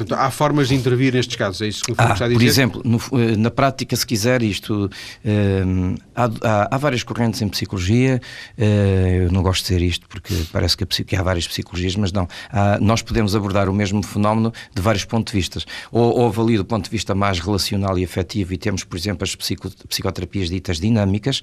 [0.00, 2.38] Portanto, há formas de intervir nestes casos, é isso que ah, está a dizer?
[2.38, 4.90] Por exemplo, no, eh, na prática, se quiser, isto.
[5.22, 5.62] Eh,
[6.14, 8.18] há, há, várias correntes em psicologia,
[8.56, 12.12] uh, eu não gosto de dizer isto porque parece que, que há várias psicologias, mas
[12.12, 12.26] não.
[12.50, 15.60] Há, nós podemos abordar o mesmo fenómeno de vários pontos de vista.
[15.92, 19.24] Ou, ou ali do ponto de vista mais relacional e afetivo, e temos, por exemplo,
[19.24, 21.42] as psico, psicoterapias ditas dinâmicas,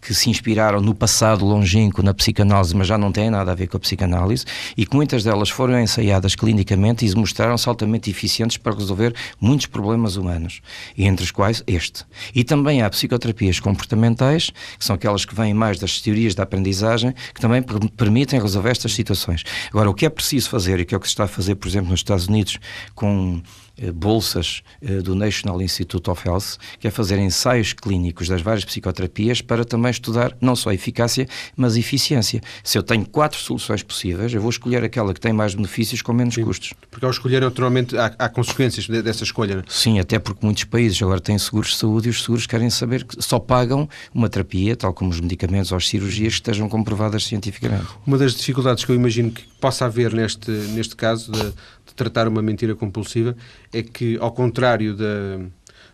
[0.00, 3.66] que se inspiraram no passado longínquo na psicanálise, mas já não têm nada a ver
[3.66, 4.44] com a psicanálise,
[4.76, 10.16] e que muitas delas foram ensaiadas clinicamente e mostraram-se altamente eficientes para resolver muitos problemas
[10.16, 10.60] humanos,
[10.96, 12.04] e entre os quais este.
[12.34, 17.14] E também há psicoterapias comportamentais, que são aquelas que vêm mais das teorias da aprendizagem,
[17.34, 17.62] que também
[17.96, 19.44] permitem resolver estas situações.
[19.70, 21.54] Agora, o que é preciso fazer, e que é o que se está a fazer,
[21.54, 22.58] por exemplo, nos Estados Unidos,
[22.94, 23.42] com
[23.78, 28.64] eh, bolsas eh, do National Institute of Health, que é fazer ensaios clínicos das várias
[28.64, 32.40] psicoterapias para também estudar não só a eficácia, mas a eficiência.
[32.64, 36.14] Se eu tenho quatro soluções possíveis, eu vou escolher aquela que tem mais benefícios com
[36.14, 36.72] menos Sim, custos.
[36.90, 39.56] Porque ao escolher, naturalmente, há, há consequências dessa escolha.
[39.56, 39.62] Não?
[39.62, 39.64] É?
[39.68, 43.04] Sim, até porque muitos países agora têm seguros de saúde e os seguros querem saber
[43.04, 47.24] que só pagam uma terapia, tal como os medicamentos ou as cirurgias, que estejam comprovadas
[47.24, 47.86] cientificamente.
[48.06, 52.42] Uma das dificuldades que eu imagino que possa haver neste, neste caso de tratar uma
[52.42, 53.36] mentira compulsiva
[53.72, 55.40] é que, ao contrário da,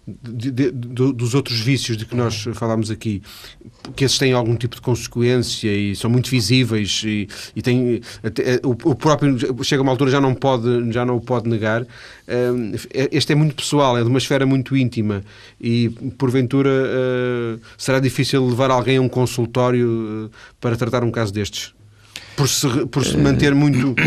[0.07, 3.23] de, de, dos outros vícios de que nós falámos aqui,
[3.95, 8.71] que esses têm algum tipo de consequência e são muito visíveis e, e até, o,
[8.71, 11.87] o, próprio chega a uma altura já não pode já não o pode negar.
[12.27, 15.23] Eh, este é muito pessoal, é de uma esfera muito íntima
[15.61, 15.89] e
[16.19, 21.73] porventura eh, será difícil levar alguém a um consultório eh, para tratar um caso destes
[22.37, 23.95] por se, por se manter muito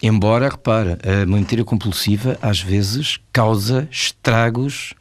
[0.00, 4.94] Embora, repara, a mentira compulsiva às vezes causa estragos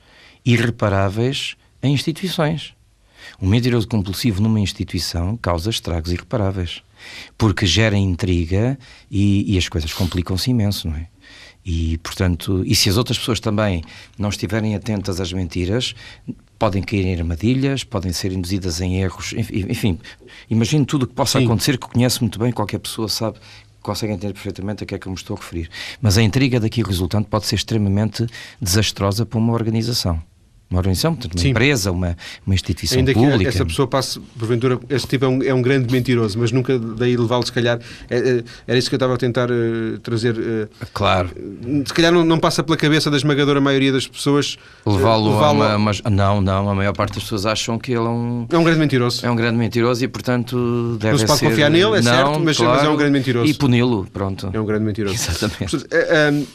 [0.48, 2.74] irreparáveis em instituições.
[3.42, 6.82] Um mentiroso compulsivo numa instituição causa estragos irreparáveis,
[7.38, 8.80] porque gera intriga
[9.12, 11.08] e, e as coisas complicam-se imenso, não é?
[11.66, 13.84] E, portanto, e se as outras pessoas também
[14.18, 15.94] não estiverem atentas às mentiras,
[16.58, 20.00] podem cair em armadilhas, podem ser induzidas em erros, enfim,
[20.50, 21.46] imagine tudo o que possa Sim.
[21.46, 23.38] acontecer, que conhece muito bem, qualquer pessoa sabe
[23.82, 25.70] conseguem entender perfeitamente a que é que eu me estou a referir.
[26.02, 28.26] Mas a intriga daqui resultante pode ser extremamente
[28.62, 30.22] desastrosa para uma organização
[30.70, 31.50] uma organização, portanto, uma Sim.
[31.50, 33.40] empresa, uma, uma instituição Ainda pública.
[33.40, 36.78] que essa pessoa passe, porventura, esse tipo é um, é um grande mentiroso, mas nunca
[36.78, 40.36] daí levá-lo, se calhar, é, é, era isso que eu estava a tentar uh, trazer.
[40.38, 41.30] Uh, claro.
[41.86, 44.58] Se calhar não, não, passa pela cabeça da esmagadora maioria das pessoas.
[44.86, 47.92] Levá-lo uh, levá a uma, uma, Não, não, a maior parte das pessoas acham que
[47.94, 48.46] ele é um.
[48.52, 49.26] É um grande mentiroso.
[49.26, 51.12] É um grande mentiroso e, portanto, deve ser.
[51.12, 51.46] Não se pode ser...
[51.48, 53.50] confiar nele, é não, certo, mas, claro, mas, é um grande mentiroso.
[53.50, 54.50] E puni-lo, pronto.
[54.52, 55.16] É um grande mentiroso.
[55.16, 55.78] Exatamente.
[55.78, 56.48] Portanto,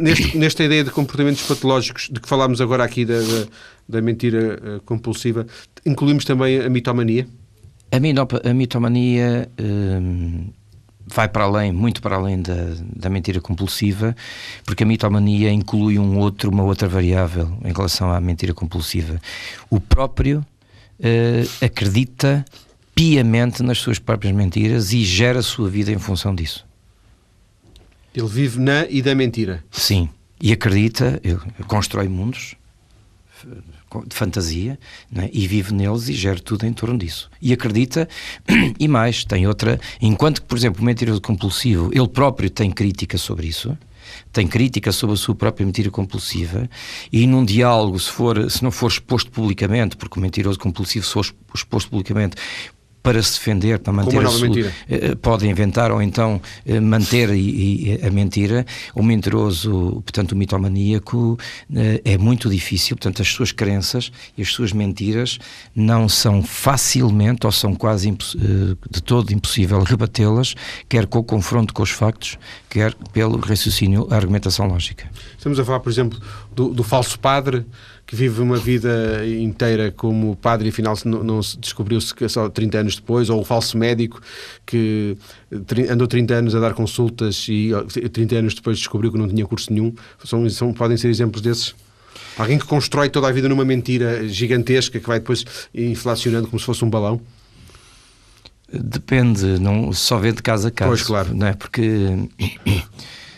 [0.00, 3.43] neste, nesta ideia de comportamentos patológicos de que falámos agora aqui da, da
[3.88, 5.46] da mentira uh, compulsiva,
[5.84, 7.26] incluímos também a mitomania?
[7.90, 10.46] A, mitomania um,
[11.06, 14.16] vai para além, muito para além da, da mentira compulsiva,
[14.64, 19.20] porque a mitomania inclui um outro, uma outra variável em relação à mentira compulsiva.
[19.70, 20.44] O próprio
[20.98, 22.44] uh, acredita
[22.94, 26.66] piamente nas suas próprias mentiras e gera a sua vida em função disso.
[28.14, 29.64] Ele vive na e da mentira.
[29.70, 30.08] Sim,
[30.40, 31.20] e acredita,
[31.66, 32.54] constrói mundos,
[34.06, 34.78] de fantasia
[35.14, 35.30] é?
[35.32, 37.30] e vive neles e gera tudo em torno disso.
[37.40, 38.08] E acredita,
[38.78, 39.80] e mais, tem outra.
[40.00, 43.76] Enquanto que, por exemplo, o mentiroso compulsivo, ele próprio tem crítica sobre isso
[44.32, 46.68] tem crítica sobre a sua própria mentira compulsiva
[47.12, 51.12] e num diálogo, se, for, se não for exposto publicamente, porque o mentiroso compulsivo se
[51.12, 52.36] for exposto publicamente,
[53.04, 54.72] para se defender, para manter a sua, mentira.
[54.88, 58.64] Eh, pode inventar ou então eh, manter e, e a mentira.
[58.94, 61.38] O mentiroso, portanto, o mitomaníaco
[61.76, 65.38] eh, é muito difícil, portanto, as suas crenças e as suas mentiras
[65.76, 70.54] não são facilmente ou são quase de todo impossível rebatê-las,
[70.88, 72.38] quer com o confronto com os factos,
[72.70, 75.10] quer pelo raciocínio, a argumentação lógica.
[75.36, 76.18] Estamos a falar, por exemplo,
[76.54, 77.66] do, do falso padre
[78.06, 82.78] que vive uma vida inteira como padre e afinal não, não se descobriu-se só 30
[82.78, 84.20] anos depois, ou o falso médico
[84.66, 85.16] que
[85.90, 87.70] andou 30 anos a dar consultas e
[88.12, 89.94] 30 anos depois descobriu que não tinha curso nenhum.
[90.24, 91.74] São, são, podem ser exemplos desses?
[92.36, 96.66] Alguém que constrói toda a vida numa mentira gigantesca que vai depois inflacionando como se
[96.66, 97.20] fosse um balão?
[98.72, 100.90] Depende, não só vê de casa a casa.
[100.90, 101.34] Pois, claro.
[101.34, 101.54] Não é?
[101.54, 102.28] Porque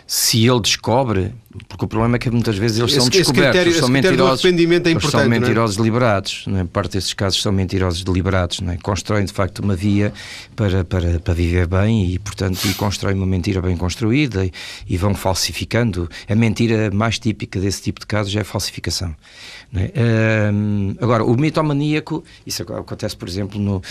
[0.07, 1.35] se ele descobre,
[1.69, 4.49] porque o problema é que muitas vezes eles esse, são descobertos, critério, são mentirosos, é
[4.90, 5.29] eles são é?
[5.29, 5.79] mentirosos é?
[5.81, 6.64] deliberados, não é?
[6.64, 8.77] parte desses casos são mentirosos deliberados, não é?
[8.77, 10.12] constroem de facto uma via
[10.55, 14.53] para, para, para viver bem e portanto e constroem uma mentira bem construída e,
[14.88, 16.09] e vão falsificando.
[16.29, 19.12] A mentira mais típica desse tipo de casos é a falsificação.
[19.74, 20.50] É?
[21.00, 23.83] agora, o mitomaníaco, isso acontece, por exemplo, no, uh,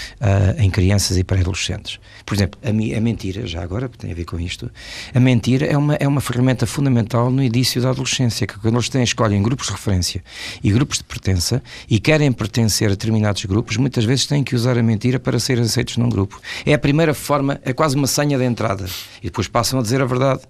[0.57, 1.99] em crianças e pré-adolescentes.
[2.25, 4.71] Por exemplo, a, a, mentira, já agora, tem a ver com isto,
[5.13, 8.89] a mentira é uma, é uma ferramenta fundamental no início da adolescência, que quando eles
[8.89, 10.23] têm, escolhem grupos de referência
[10.63, 14.77] e grupos de pertença e querem pertencer a determinados grupos, muitas vezes têm que usar
[14.77, 16.39] a mentira para ser aceitos num grupo.
[16.65, 18.85] É a primeira forma, é quase uma senha de entrada.
[19.21, 20.41] E depois passam a dizer a verdade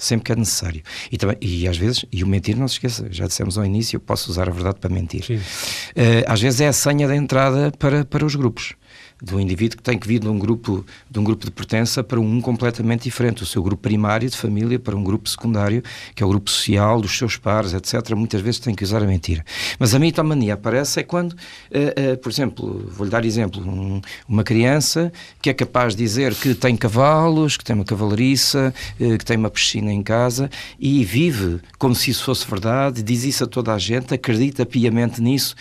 [0.00, 0.82] sempre que é necessário.
[1.12, 3.96] E, também, e às vezes, e o mentir, não se esqueça, já dissemos ao início,
[3.96, 5.24] eu posso usar a verdade para mentir.
[5.30, 8.74] Uh, às vezes é a senha de entrada para, para os grupos
[9.22, 12.20] do indivíduo que tem que vir de um grupo de um grupo de pertença para
[12.20, 15.82] um completamente diferente, o seu grupo primário de família para um grupo secundário,
[16.14, 18.14] que é o grupo social dos seus pares, etc.
[18.14, 19.44] Muitas vezes tem que usar a mentira.
[19.78, 24.44] Mas a mitomania aparece é quando, uh, uh, por exemplo, vou-lhe dar exemplo, um, uma
[24.44, 29.24] criança que é capaz de dizer que tem cavalos, que tem uma cavalariça, uh, que
[29.24, 33.46] tem uma piscina em casa e vive como se isso fosse verdade, diz isso a
[33.46, 35.54] toda a gente, acredita piamente nisso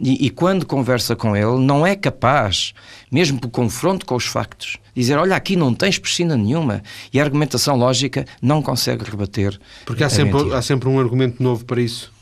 [0.00, 2.74] e, e quando conversa com ele não é capaz
[3.16, 7.24] mesmo por confronto com os factos, dizer, olha, aqui não tens piscina nenhuma, e a
[7.24, 9.58] argumentação lógica não consegue rebater.
[9.86, 12.14] Porque há sempre, há sempre um argumento novo para isso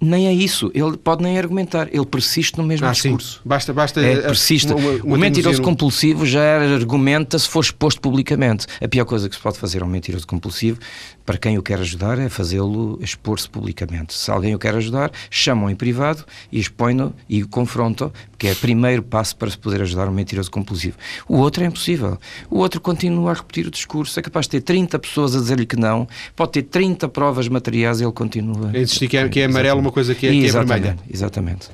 [0.00, 0.70] nem é isso.
[0.74, 1.88] Ele pode nem argumentar.
[1.92, 3.34] Ele persiste no mesmo ah, discurso.
[3.34, 3.40] Sim.
[3.44, 4.00] Basta, basta.
[4.00, 4.72] É, persiste.
[4.72, 8.66] Uma, uma o mentiroso compulsivo já argumenta se for exposto publicamente.
[8.80, 10.78] A pior coisa que se pode fazer a um mentiroso compulsivo
[11.28, 14.14] para quem o quer ajudar é fazê-lo expor-se publicamente.
[14.14, 18.56] Se alguém o quer ajudar, chamam em privado e expõe-no e confrontam, que é o
[18.56, 20.96] primeiro passo para se poder ajudar um mentiroso compulsivo.
[21.28, 22.18] O outro é impossível.
[22.48, 25.66] O outro continua a repetir o discurso, é capaz de ter 30 pessoas a dizer-lhe
[25.66, 28.70] que não, pode ter 30 provas materiais e ele continua.
[28.72, 30.96] É insistir que é, que é amarelo uma coisa que é, que é vermelha.
[31.12, 31.68] Exatamente.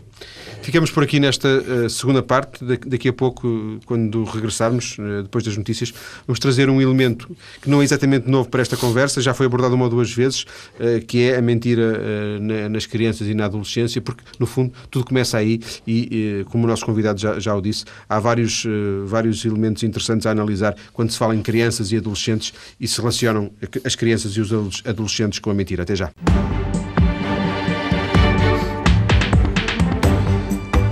[0.64, 2.64] Ficamos por aqui nesta uh, segunda parte.
[2.64, 5.92] daqui a pouco, quando regressarmos, uh, depois das notícias,
[6.27, 9.74] vamos trazer um elemento que não é exatamente novo para esta conversa, já foi abordado
[9.74, 10.44] uma ou duas vezes,
[10.81, 15.05] uh, que é a mentira na, nas crianças e na adolescência, porque, no fundo, tudo
[15.05, 18.64] começa aí e, como o nosso convidado já, já o disse, há vários,
[19.05, 23.53] vários elementos interessantes a analisar quando se fala em crianças e adolescentes e se relacionam
[23.85, 24.50] as crianças e os
[24.87, 25.83] adolescentes com a mentira.
[25.83, 26.11] Até já.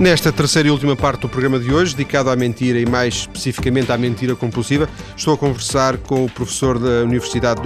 [0.02, 3.92] Nesta terceira e última parte do programa de hoje, dedicado à mentira e mais especificamente
[3.92, 7.60] à mentira compulsiva, estou a conversar com o professor da Universidade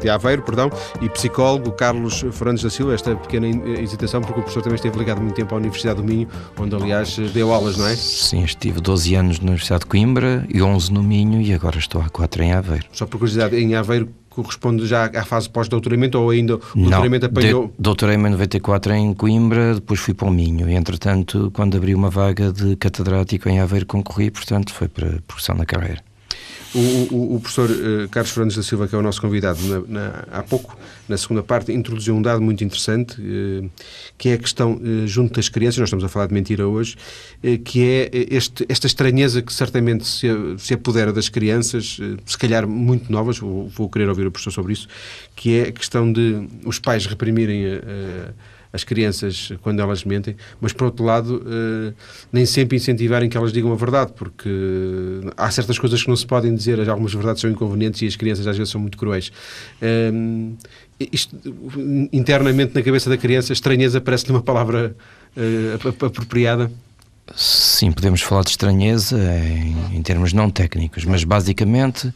[0.00, 0.70] de Aveiro perdão,
[1.02, 2.94] e psicólogo Carlos Fernandes da Silva.
[2.94, 3.46] Esta pequena
[3.78, 6.26] hesitação, porque o professor também esteve ligado muito tempo à Universidade do Minho,
[6.58, 7.94] onde aliás deu aulas, não é?
[7.94, 12.00] Sim, estive 12 anos na Universidade de Coimbra e 11 no Minho e agora estou
[12.00, 12.86] há 4 em Aveiro.
[12.90, 14.08] Só por curiosidade, em Aveiro
[14.42, 17.72] corresponde já à fase pós-doutoramento ou ainda o doutoramento apanhou?
[17.78, 22.10] doutorei-me em 94 em Coimbra, depois fui para o Minho e entretanto quando abri uma
[22.10, 26.05] vaga de catedrático em Aveiro concorri, portanto foi para progressão na carreira.
[26.74, 29.80] O, o, o professor uh, Carlos Fernandes da Silva, que é o nosso convidado na,
[29.80, 30.76] na, há pouco,
[31.08, 33.70] na segunda parte, introduziu um dado muito interessante, uh,
[34.18, 36.96] que é a questão uh, junto das crianças, nós estamos a falar de mentira hoje,
[37.64, 40.26] que é este, esta estranheza que certamente se,
[40.58, 44.72] se apodera das crianças, se calhar muito novas, vou, vou, querer ouvir o professor sobre
[44.72, 44.88] isso,
[45.34, 48.32] que é a questão de os pais reprimirem a
[48.76, 51.94] as crianças quando elas mentem, mas por outro lado, uh,
[52.32, 54.48] nem sempre incentivarem que elas digam a verdade, porque
[55.36, 58.46] há certas coisas que não se podem dizer, algumas verdades são inconvenientes e as crianças
[58.46, 59.32] às vezes são muito cruéis.
[59.82, 60.56] Uh,
[60.98, 61.36] isto,
[62.12, 64.96] internamente na cabeça da criança, estranheza parece-lhe uma palavra
[65.36, 66.70] uh, apropriada?
[67.34, 72.12] Sim, podemos falar de estranheza em, em termos não técnicos, mas basicamente,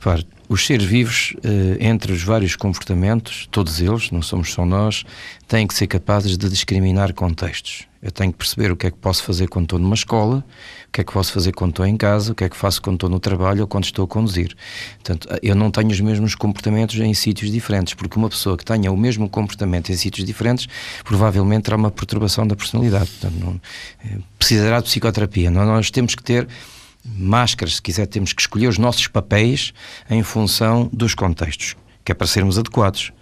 [0.00, 5.04] repare, os seres vivos, eh, entre os vários comportamentos, todos eles, não somos só nós,
[5.46, 7.84] têm que ser capazes de discriminar contextos.
[8.02, 10.42] Eu tenho que perceber o que é que posso fazer quando estou numa escola,
[10.88, 12.80] o que é que posso fazer quando estou em casa, o que é que faço
[12.80, 14.56] quando estou no trabalho ou quando estou a conduzir.
[14.94, 18.90] Portanto, eu não tenho os mesmos comportamentos em sítios diferentes, porque uma pessoa que tenha
[18.90, 20.66] o mesmo comportamento em sítios diferentes
[21.04, 23.10] provavelmente terá uma perturbação da personalidade.
[23.10, 23.60] Portanto, não,
[24.04, 25.50] eh, precisará de psicoterapia.
[25.50, 26.48] Nós temos que ter
[27.04, 29.72] máscaras, se quiser, temos que escolher os nossos papéis
[30.08, 33.12] em função dos contextos, que é para sermos adequados.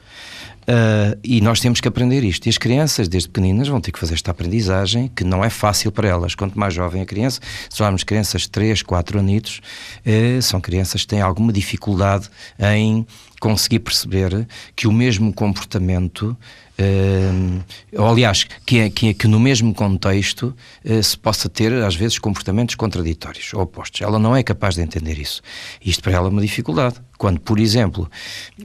[0.68, 2.44] Uh, e nós temos que aprender isto.
[2.44, 5.90] E as crianças, desde pequeninas, vão ter que fazer esta aprendizagem, que não é fácil
[5.90, 6.34] para elas.
[6.34, 9.62] Quanto mais jovem a criança, se falarmos crianças de 3, 4 anitos,
[10.04, 13.06] uh, são crianças que têm alguma dificuldade em
[13.40, 16.36] conseguir perceber que o mesmo comportamento
[16.80, 17.60] Uh,
[18.00, 22.20] aliás, que, é, que, é, que no mesmo contexto uh, se possa ter, às vezes,
[22.20, 24.00] comportamentos contraditórios ou opostos.
[24.00, 25.42] Ela não é capaz de entender isso.
[25.84, 26.96] Isto para ela é uma dificuldade.
[27.18, 28.08] Quando, por exemplo,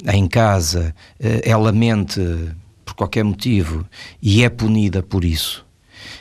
[0.06, 2.22] em casa uh, ela mente
[2.86, 3.84] por qualquer motivo
[4.22, 5.66] e é punida por isso,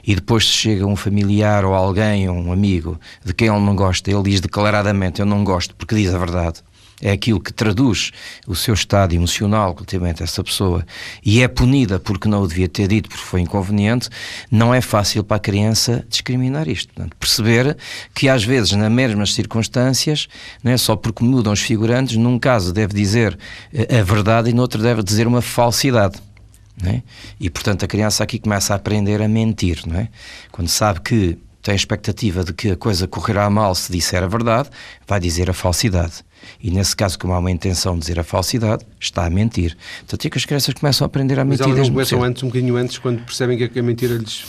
[0.07, 4.11] e depois se chega um familiar ou alguém, um amigo, de quem ele não gosta,
[4.11, 6.63] ele diz declaradamente: Eu não gosto porque diz a verdade
[7.03, 8.13] é aquilo que traduz
[8.47, 10.87] o seu estado emocional relativamente a essa pessoa
[11.25, 14.09] e é punida porque não o devia ter dito porque foi inconveniente,
[14.51, 16.95] não é fácil para a criança discriminar isto.
[16.95, 17.77] Portanto, perceber
[18.15, 20.29] que às vezes, nas mesmas circunstâncias,
[20.63, 23.37] não é só porque mudam os figurantes, num caso deve dizer
[23.75, 26.19] eh, a verdade e no outro deve dizer uma falsidade.
[26.85, 27.03] É?
[27.39, 30.09] E portanto a criança aqui começa a aprender a mentir, é?
[30.51, 34.27] Quando sabe que tem a expectativa de que a coisa correrá mal se disser a
[34.27, 34.69] verdade,
[35.07, 36.25] vai dizer a falsidade.
[36.63, 39.77] E nesse caso, como há uma intenção de dizer a falsidade, está a mentir.
[40.01, 41.67] Portanto, é que as crianças começam a aprender a mentir.
[41.67, 44.45] Mas elas começam antes, um bocadinho antes, quando percebem que a mentira lhes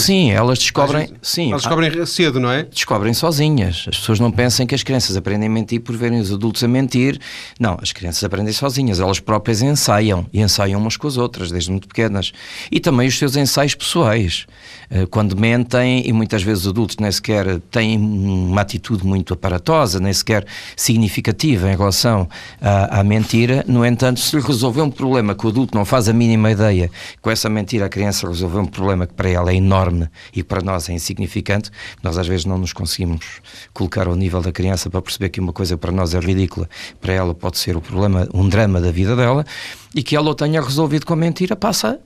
[0.00, 1.10] Sim, elas descobrem.
[1.22, 2.64] sim, elas descobrem cedo, não é?
[2.64, 3.86] Descobrem sozinhas.
[3.88, 6.68] As pessoas não pensam que as crianças aprendem a mentir por verem os adultos a
[6.68, 7.20] mentir.
[7.58, 9.00] Não, as crianças aprendem sozinhas.
[9.00, 12.32] Elas próprias ensaiam e ensaiam umas com as outras, desde muito pequenas.
[12.70, 14.46] E também os seus ensaios pessoais.
[14.90, 19.98] Eh, quando mentem, e muitas vezes os adultos nem sequer têm uma atitude muito aparatosa,
[19.98, 22.28] nem sequer significativa em relação
[22.60, 26.12] à, à mentira, no entanto, se resolver um problema que o adulto não faz a
[26.12, 26.90] mínima ideia,
[27.20, 30.62] com essa mentira a criança resolveu um problema que para ela é enorme e para
[30.62, 31.70] nós é insignificante,
[32.02, 33.40] nós às vezes não nos conseguimos
[33.72, 36.68] colocar ao nível da criança para perceber que uma coisa para nós é ridícula,
[37.00, 39.44] para ela pode ser o problema, um drama da vida dela,
[39.94, 42.00] e que ela o tenha resolvido com a mentira, passa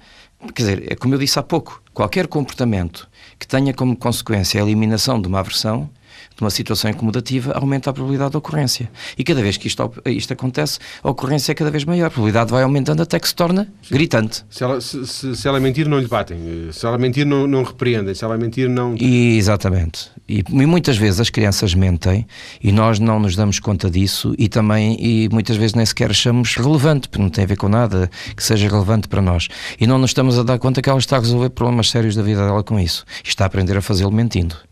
[0.54, 3.08] Quer dizer, é como eu disse há pouco, qualquer comportamento
[3.38, 5.90] que tenha como consequência a eliminação de uma aversão
[6.36, 8.90] de uma situação incomodativa, aumenta a probabilidade de ocorrência.
[9.16, 12.06] E cada vez que isto, isto acontece, a ocorrência é cada vez maior.
[12.06, 13.94] A probabilidade vai aumentando até que se torna Sim.
[13.94, 14.44] gritante.
[14.50, 16.38] Se ela, se, se, se ela mentir, não lhe batem.
[16.72, 18.14] Se ela mentir, não, não repreendem.
[18.14, 18.94] Se ela mentir, não.
[18.96, 20.10] E, exatamente.
[20.28, 22.26] E, e, muitas vezes as crianças mentem
[22.62, 26.54] e nós não nos damos conta disso e também, e muitas vezes nem sequer achamos
[26.54, 29.48] relevante, porque não tem a ver com nada que seja relevante para nós.
[29.80, 32.22] E não nos estamos a dar conta que ela está a resolver problemas sérios da
[32.22, 33.04] vida dela com isso.
[33.24, 34.67] E está a aprender a fazê-lo mentindo.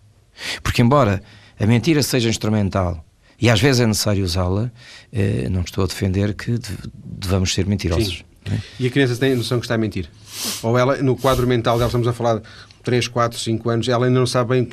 [0.63, 1.23] Porque, embora
[1.59, 3.05] a mentira seja instrumental
[3.41, 4.71] e às vezes é necessário usá-la,
[5.13, 6.59] eh, não estou a defender que
[6.95, 8.25] devamos ser mentirosos.
[8.51, 8.59] É?
[8.79, 10.09] E a criança tem noção que está a mentir?
[10.63, 12.43] Ou ela, no quadro mental dela, estamos a falar de
[12.83, 14.69] 3, 4, 5 anos, ela ainda não sabe bem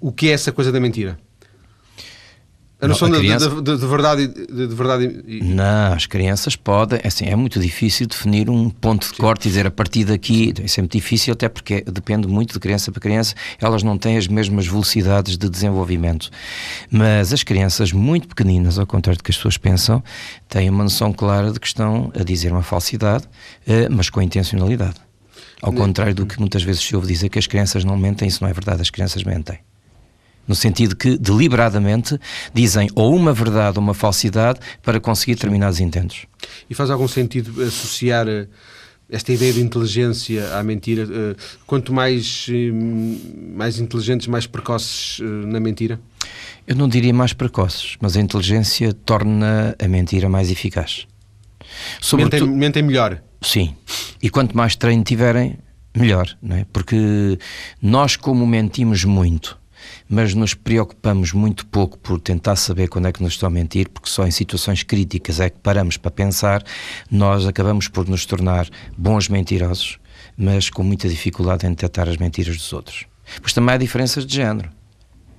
[0.00, 1.18] o que é essa coisa da mentira?
[2.82, 3.48] A noção não, a criança...
[3.48, 5.40] de, de, de, verdade, de, de verdade e...
[5.40, 6.98] Não, as crianças podem.
[7.00, 9.22] É assim, é muito difícil definir um ponto de Sim.
[9.22, 10.52] corte e dizer a partir daqui.
[10.58, 13.36] É muito difícil, até porque depende muito de criança para criança.
[13.60, 16.28] Elas não têm as mesmas velocidades de desenvolvimento.
[16.90, 20.02] Mas as crianças muito pequeninas, ao contrário do que as pessoas pensam,
[20.48, 23.28] têm uma noção clara de que estão a dizer uma falsidade,
[23.64, 24.96] eh, mas com intencionalidade.
[25.62, 28.42] Ao contrário do que muitas vezes se ouve dizer que as crianças não mentem, isso
[28.42, 29.60] não é verdade, as crianças mentem
[30.46, 32.18] no sentido que deliberadamente
[32.52, 36.26] dizem ou uma verdade ou uma falsidade para conseguir determinados intentos.
[36.68, 38.48] E faz algum sentido associar eh,
[39.08, 41.02] esta ideia de inteligência à mentira?
[41.02, 41.36] Eh,
[41.66, 42.70] quanto mais, eh,
[43.54, 46.00] mais inteligentes, mais precoces na mentira?
[46.66, 51.06] Eu não diria mais precoces, mas a inteligência torna a mentira mais eficaz.
[52.00, 53.22] Sobretudo, mentem, mentem melhor.
[53.40, 53.74] Sim.
[54.22, 55.58] E quanto mais treino tiverem,
[55.96, 56.66] melhor, não é?
[56.72, 57.38] Porque
[57.80, 59.58] nós, como mentimos muito,
[60.08, 63.88] mas nos preocupamos muito pouco por tentar saber quando é que nos estão a mentir,
[63.88, 66.62] porque só em situações críticas é que paramos para pensar,
[67.10, 69.98] nós acabamos por nos tornar bons mentirosos,
[70.36, 73.06] mas com muita dificuldade em detectar as mentiras dos outros.
[73.40, 74.70] Pois também há diferenças de género.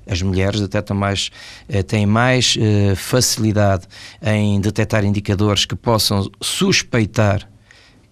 [0.07, 1.29] As mulheres detectam mais,
[1.69, 3.87] eh, têm mais eh, facilidade
[4.21, 7.47] em detectar indicadores que possam suspeitar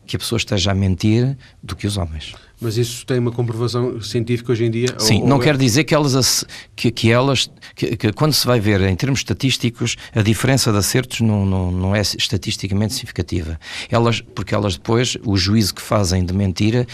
[0.06, 2.34] que a pessoa esteja a mentir do que os homens.
[2.62, 4.94] Mas isso tem uma comprovação científica hoje em dia?
[5.00, 5.46] Sim, ou, não ou é...
[5.46, 6.46] quer dizer que elas,
[6.76, 10.78] que, que elas que, que, quando se vai ver em termos estatísticos, a diferença de
[10.78, 13.60] acertos não, não, não é estatisticamente significativa.
[13.90, 16.86] Elas, porque elas depois, o juízo que fazem de mentira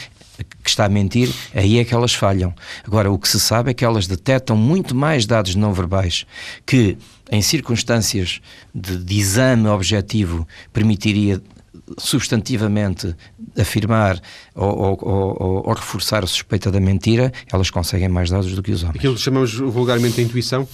[0.64, 2.54] que está a mentir, aí é que elas falham.
[2.86, 6.26] Agora, o que se sabe é que elas detectam muito mais dados não verbais
[6.66, 6.98] que,
[7.32, 8.40] em circunstâncias
[8.74, 11.42] de, de exame objetivo, permitiria
[11.98, 13.16] substantivamente
[13.58, 14.20] afirmar
[14.54, 18.72] ou, ou, ou, ou, reforçar a suspeita da mentira, elas conseguem mais dados do que
[18.72, 18.98] os homens.
[18.98, 20.68] Aquilo que chamamos vulgarmente de intuição?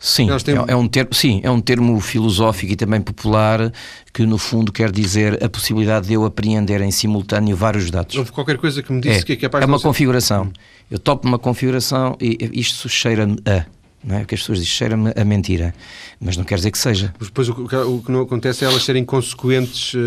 [0.00, 0.56] Sim, têm...
[0.56, 3.72] é, é, um termo, sim, é um termo filosófico e também popular
[4.12, 8.14] que no fundo quer dizer a possibilidade de eu apreender em simultâneo vários dados.
[8.14, 10.52] Houve qualquer coisa que me disse é, que é capaz É uma configuração.
[10.88, 13.66] Eu topo uma configuração e isto cheira-me a
[14.02, 14.18] não é?
[14.20, 15.74] Porque as pessoas dizem cheira-me a mentira,
[16.20, 17.12] mas não quer dizer que seja.
[17.18, 19.98] Mas depois o que, o que não acontece é elas serem consequentes uh,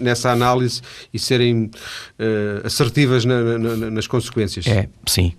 [0.00, 0.80] nessa análise
[1.12, 4.66] e serem uh, assertivas na, na, nas consequências.
[4.66, 5.32] É, sim.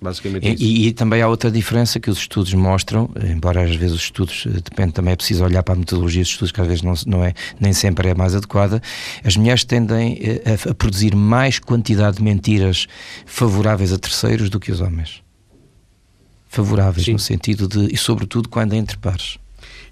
[0.00, 3.96] Basicamente e, e, e, também há outra diferença que os estudos mostram, embora às vezes
[3.96, 6.66] os estudos, eh, depende também, é preciso olhar para a metodologia dos estudos, que às
[6.66, 8.82] vezes não, não é, nem sempre é mais adequada,
[9.24, 12.86] as mulheres tendem a, a produzir mais quantidade de mentiras
[13.24, 15.23] favoráveis a terceiros do que os homens
[16.54, 17.12] favoráveis, Sim.
[17.12, 17.92] no sentido de.
[17.92, 19.38] e sobretudo quando é entre pares.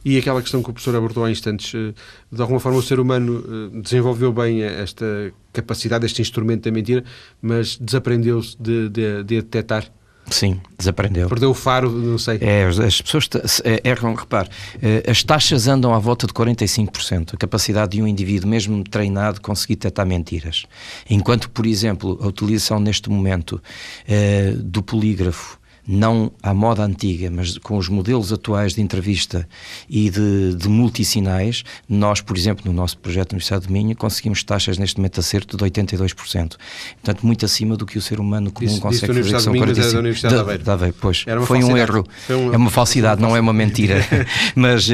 [0.04, 1.94] E aquela questão que o professor abordou há instantes, eh,
[2.30, 3.44] de alguma forma o ser humano
[3.74, 7.04] eh, desenvolveu bem esta capacidade, este instrumento da mentira,
[7.40, 9.88] mas desaprendeu-se de, de, de detectar?
[10.30, 11.28] Sim, desaprendeu.
[11.28, 12.38] Perdeu o faro, não sei.
[12.40, 13.28] É, as pessoas
[13.64, 14.48] é, erram, repare,
[14.80, 19.40] eh, as taxas andam à volta de 45%, a capacidade de um indivíduo, mesmo treinado,
[19.40, 20.64] conseguir detectar mentiras.
[21.10, 23.60] Enquanto, por exemplo, a utilização neste momento
[24.06, 29.49] eh, do polígrafo não à moda antiga, mas com os modelos atuais de entrevista
[29.89, 34.43] e de, de multissinais, nós, por exemplo, no nosso projeto da Universidade de Minho, conseguimos
[34.45, 36.57] taxas neste momento acerto de 82%.
[37.03, 39.93] Portanto, muito acima do que o ser humano comum isso, consegue fazer, que são 45%.
[39.93, 40.64] Da Universidade de Aveiro.
[40.64, 41.24] Da, Aveiro pois.
[41.47, 42.07] foi um erro.
[42.26, 43.97] Foi uma, é uma falsidade, uma não é uma mentira.
[44.55, 44.93] mas uh,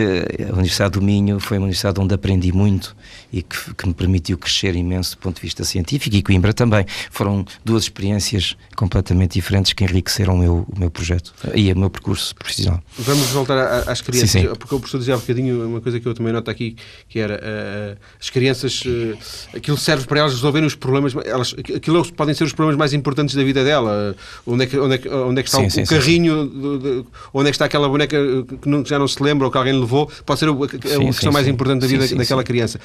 [0.48, 2.96] a Universidade do Minho foi uma universidade onde aprendi muito
[3.32, 6.84] e que, que me permitiu crescer imenso do ponto de vista científico e Coimbra também.
[7.10, 12.34] Foram duas experiências completamente diferentes que enriqueceram o meu, meu projeto e o meu percurso
[12.34, 12.82] profissional.
[12.98, 14.54] Vamos voltar às crianças, sim, sim.
[14.54, 16.76] porque o professor dizia há um bocadinho uma coisa que eu também noto aqui,
[17.08, 22.04] que era uh, as crianças, uh, aquilo serve para elas resolverem os problemas, elas, aquilo
[22.12, 24.14] podem ser os problemas mais importantes da vida dela,
[24.46, 26.78] onde é que, onde é que, onde é que está sim, o, o carrinho, de,
[26.78, 28.16] de, onde é que está aquela boneca
[28.60, 31.06] que, não, que, já não se lembra ou que alguém levou, pode ser a, a
[31.06, 32.80] questão mais importante da vida daquela criança.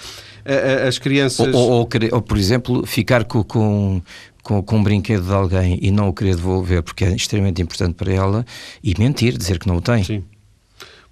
[0.87, 1.53] As crianças...
[1.53, 4.01] Ou, ou, ou, ou, por exemplo, ficar com, com
[4.43, 7.95] com, com um brinquedo de alguém e não o querer devolver porque é extremamente importante
[7.95, 8.45] para ela
[8.83, 10.03] e mentir, dizer que não o tem.
[10.03, 10.23] Sim.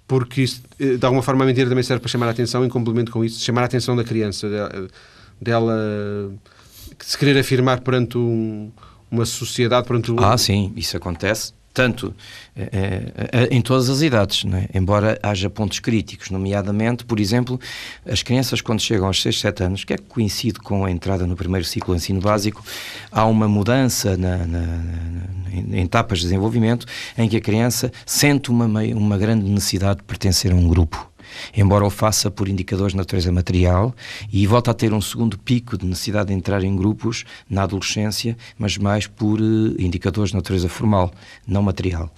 [0.06, 2.68] Porque isso, eh, de alguma forma a mentira também serve para chamar a atenção, em
[2.68, 4.46] complemento com isso, chamar a atenção da criança,
[5.40, 5.74] dela,
[6.98, 8.70] se querer afirmar perante um,
[9.10, 12.14] uma sociedade, perante Ah, sim, isso acontece tanto
[12.54, 14.78] é, é, em todas as idades, é?
[14.78, 17.58] embora haja pontos críticos, nomeadamente, por exemplo,
[18.06, 21.36] as crianças quando chegam aos 6, 7 anos, que é coincide com a entrada no
[21.36, 22.62] primeiro ciclo de ensino básico,
[23.10, 28.50] há uma mudança na, na, na, em etapas de desenvolvimento em que a criança sente
[28.50, 31.11] uma, uma grande necessidade de pertencer a um grupo
[31.56, 33.94] embora o faça por indicadores de natureza material,
[34.32, 38.36] e volta a ter um segundo pico de necessidade de entrar em grupos na adolescência,
[38.58, 41.12] mas mais por uh, indicadores de natureza formal,
[41.46, 42.12] não material.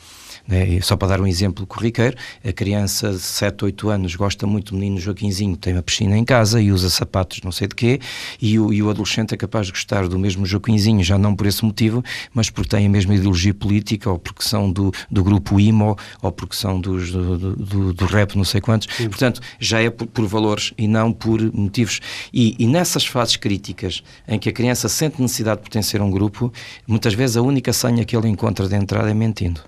[0.46, 0.80] Né?
[0.80, 4.78] Só para dar um exemplo corriqueiro, a criança de 7, 8 anos gosta muito do
[4.78, 8.00] menino Joaquinzinho, tem uma piscina em casa e usa sapatos não sei de quê,
[8.40, 11.46] e o, e o adolescente é capaz de gostar do mesmo Joaquinzinho, já não por
[11.46, 15.58] esse motivo, mas porque tem a mesma ideologia política, ou porque são do, do grupo
[15.58, 18.88] IMO, ou porque são dos, do, do, do rap não sei quantos.
[18.96, 19.08] Sim.
[19.08, 22.00] Portanto, já é por, por, valores e não por motivos.
[22.32, 26.10] E, e nessas fases críticas, em que a criança sente necessidade de pertencer a um
[26.10, 26.52] grupo,
[26.86, 29.60] muitas vezes a única senha que ele encontra de entrada é mentindo.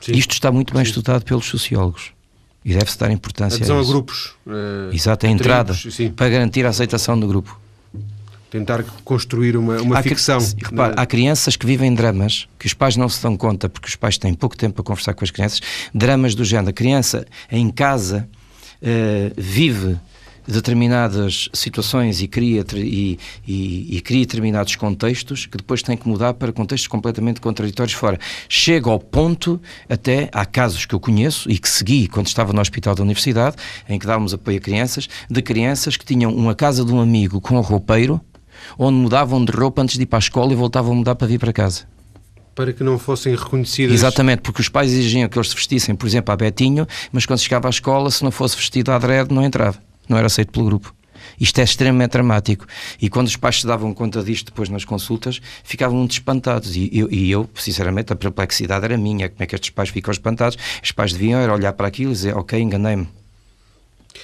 [0.00, 0.12] Sim.
[0.12, 0.90] Isto está muito bem Sim.
[0.90, 2.12] estudado pelos sociólogos.
[2.64, 4.34] E deve-se dar importância adesão a, a grupos.
[4.46, 5.74] Uh, Exato, a entrada.
[5.74, 7.58] Tribos, para garantir a aceitação do grupo.
[8.50, 10.38] Tentar construir uma, uma há ficção.
[10.38, 13.88] Que, repare, há crianças que vivem dramas que os pais não se dão conta porque
[13.88, 15.60] os pais têm pouco tempo para conversar com as crianças.
[15.94, 16.70] Dramas do género.
[16.70, 18.28] A criança em casa
[18.82, 19.98] uh, vive
[20.48, 26.34] determinadas situações e cria, e, e, e, cria determinados contextos que depois tem que mudar
[26.34, 28.18] para contextos completamente contraditórios fora.
[28.48, 32.60] Chega ao ponto, até há casos que eu conheço e que segui quando estava no
[32.60, 33.56] hospital da universidade,
[33.88, 37.40] em que dávamos apoio a crianças, de crianças que tinham uma casa de um amigo
[37.40, 38.18] com um roupeiro,
[38.78, 41.26] onde mudavam de roupa antes de ir para a escola e voltavam a mudar para
[41.26, 41.86] vir para casa
[42.54, 43.94] para que não fossem reconhecidas.
[43.94, 47.38] Exatamente, porque os pais exigiam que eles se vestissem, por exemplo, a Betinho, mas quando
[47.38, 49.78] chegava à escola, se não fosse vestido à dread, não entrava
[50.08, 50.94] não era aceito pelo grupo.
[51.40, 52.66] Isto é extremamente dramático.
[53.00, 56.76] E quando os pais se davam conta disto depois nas consultas, ficavam muito espantados.
[56.76, 59.28] E eu, e eu, sinceramente, a perplexidade era minha.
[59.28, 60.58] Como é que estes pais ficam espantados?
[60.82, 63.08] Os pais deviam olhar para aquilo e dizer: Ok, enganei-me.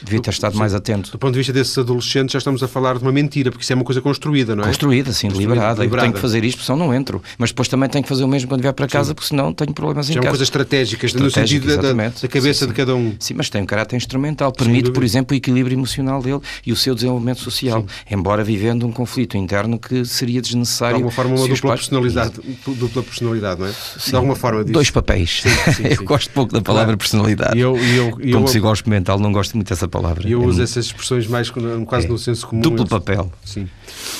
[0.02, 1.10] Devia ter estado mais atento.
[1.10, 3.72] Do ponto de vista desses adolescentes, já estamos a falar de uma mentira, porque isso
[3.72, 4.66] é uma coisa construída, não é?
[4.66, 5.76] Construída, sim, deliberada.
[5.76, 6.06] deliberada.
[6.06, 7.22] Eu tenho que fazer isto, senão não entro.
[7.38, 9.14] Mas depois também tenho que fazer o mesmo quando vier para casa, sim.
[9.14, 10.24] porque senão tenho problemas em já casa.
[10.24, 12.66] São coisas estratégicas, no sentido da, da, cabeça sim, sim.
[12.66, 13.14] de cada um.
[13.18, 14.52] Sim, mas tem um caráter instrumental.
[14.52, 17.84] Permite, por exemplo, o equilíbrio emocional dele e o seu desenvolvimento social.
[18.10, 20.96] Embora vivendo um conflito interno que seria desnecessário.
[20.96, 21.80] De alguma forma, uma dupla, pais...
[21.80, 23.72] personalidade, dupla personalidade, não é?
[24.06, 24.72] De alguma forma disso.
[24.72, 25.42] Dois papéis.
[25.98, 26.98] eu gosto pouco da palavra claro.
[26.98, 27.56] personalidade.
[27.56, 30.28] E eu, eu, eu, Como psicólogo mental, não gosto muito dessa palavra.
[30.28, 31.50] Eu é uso essas expressões mais
[31.86, 32.08] quase é.
[32.08, 32.60] no senso comum.
[32.60, 33.32] Duplo papel.
[33.44, 33.68] Sim.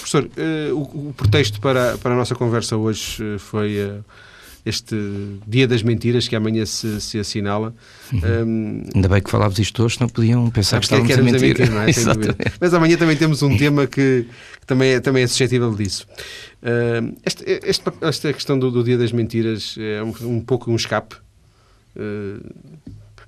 [0.01, 4.05] Professor, uh, o, o, pretexto para, para a nossa conversa hoje uh, foi uh,
[4.65, 4.97] este
[5.47, 7.75] Dia das Mentiras que amanhã se, se assinala.
[8.12, 8.21] Uhum.
[8.47, 11.71] Um, Ainda bem que falávamos isto hoje, não podiam pensar que estávamos que a mentir.
[11.71, 12.35] A mentir não é?
[12.61, 14.27] Mas amanhã também temos um tema que,
[14.61, 16.07] que também, é, também é suscetível disso.
[16.62, 20.77] Uh, este, este, esta questão do, do, Dia das Mentiras é um, um pouco um
[20.77, 21.17] escape.
[21.95, 22.41] Uh,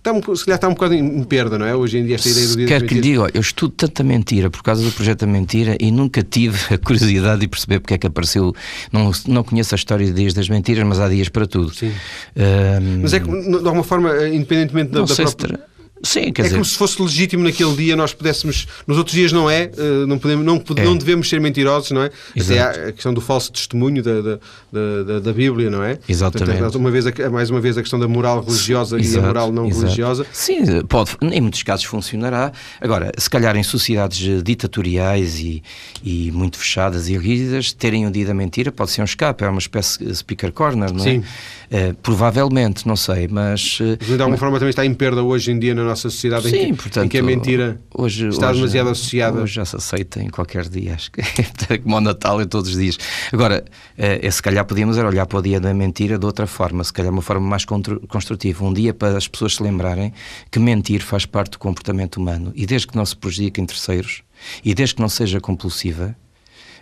[0.06, 1.74] está um, se calhar está um bocado em perda, não é?
[1.74, 4.50] Hoje em dia esta ideia do dia Quer que lhe diga, eu estudo tanta mentira
[4.50, 7.98] por causa do projeto da mentira e nunca tive a curiosidade de perceber porque é
[7.98, 8.54] que apareceu.
[8.92, 11.74] Não, não conheço a história de dias das mentiras, mas há dias para tudo.
[11.74, 11.92] Sim.
[12.36, 15.75] Um, mas é que, de alguma forma, independentemente da, da própria...
[16.02, 16.56] Sim, quer é dizer...
[16.56, 18.66] como se fosse legítimo naquele dia nós pudéssemos.
[18.86, 20.84] Nos outros dias não é, eh, não, podemos, não, é.
[20.84, 22.10] não devemos ser mentirosos, não é?
[22.38, 24.38] Até há a questão do falso testemunho da, da,
[25.06, 25.98] da, da Bíblia, não é?
[26.08, 26.58] Exatamente.
[26.58, 29.16] Portanto, uma vez, mais uma vez a questão da moral religiosa Exato.
[29.16, 29.84] e a moral não Exato.
[29.84, 30.26] religiosa.
[30.32, 32.52] Sim, pode, em muitos casos funcionará.
[32.80, 35.62] Agora, se calhar em sociedades ditatoriais e,
[36.04, 39.48] e muito fechadas e rígidas, terem o dia da mentira pode ser um escape, é
[39.48, 41.10] uma espécie de speaker corner, não é?
[41.10, 41.18] Sim.
[41.18, 43.80] Uh, provavelmente, não sei, mas.
[43.80, 44.40] Uh, de alguma mas...
[44.40, 47.06] forma também está em perda hoje em dia na nossa sociedade Sim, em, que, portanto,
[47.06, 49.42] em que a mentira hoje, está hoje, demasiado associada.
[49.42, 51.20] Hoje já se aceita em qualquer dia, acho que
[51.70, 52.98] é como o Natal em todos os dias.
[53.32, 53.64] Agora,
[53.98, 57.12] uh, se calhar podíamos olhar para o dia da mentira de outra forma, se calhar
[57.12, 58.64] uma forma mais construtiva.
[58.64, 60.12] Um dia para as pessoas se lembrarem
[60.50, 64.22] que mentir faz parte do comportamento humano e desde que não se prejudiquem terceiros
[64.64, 66.16] e desde que não seja compulsiva,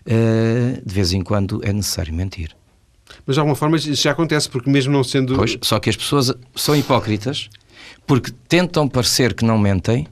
[0.05, 2.55] de vez em quando é necessário mentir.
[3.27, 5.37] Mas de alguma forma isso já acontece, porque mesmo não sendo.
[5.37, 7.49] Pois, só que as pessoas são hipócritas
[8.07, 10.07] porque tentam parecer que não mentem,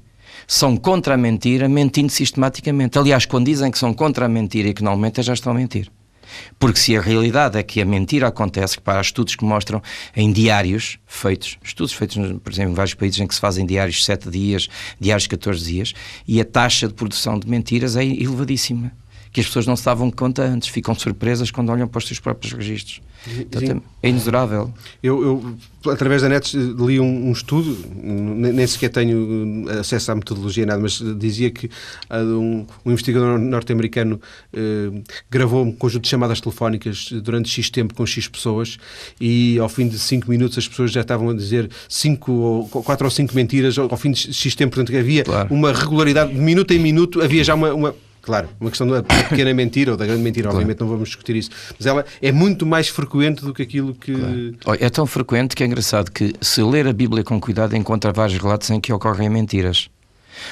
[0.47, 2.99] são contra a mentira, mentindo sistematicamente.
[2.99, 5.55] Aliás, quando dizem que são contra a mentira e que não mentem, já estão a
[5.55, 5.90] mentir.
[6.59, 9.82] Porque se a realidade é que a mentira acontece, que para estudos que mostram
[10.16, 13.97] em diários feitos, estudos feitos, por exemplo, em vários países em que se fazem diários
[13.97, 14.68] de 7 dias,
[14.99, 15.95] diários de 14 dias,
[16.26, 18.93] e a taxa de produção de mentiras é elevadíssima
[19.32, 22.20] que as pessoas não se davam conta antes, ficam surpresas quando olham para os seus
[22.20, 23.00] próprios registros.
[23.50, 24.72] Portanto, é inedurável.
[25.00, 30.66] Eu, eu, através da net, li um, um, estudo, nem sequer tenho acesso à metodologia,
[30.66, 34.20] nada, mas dizia que uh, um, um, investigador norte-americano
[34.52, 38.76] uh, gravou um conjunto de chamadas telefónicas durante X tempo com X pessoas
[39.20, 43.06] e ao fim de 5 minutos as pessoas já estavam a dizer 5 ou 4
[43.06, 45.54] ou 5 mentiras ao fim de X tempo, portanto havia claro.
[45.54, 49.52] uma regularidade de minuto em minuto, havia já uma, uma Claro, uma questão da pequena
[49.52, 50.58] mentira ou da grande mentira, claro.
[50.58, 54.54] obviamente não vamos discutir isso, mas ela é muito mais frequente do que aquilo que.
[54.60, 54.78] Claro.
[54.80, 58.40] É tão frequente que é engraçado que, se ler a Bíblia com cuidado, encontra vários
[58.40, 59.90] relatos em que ocorrem mentiras.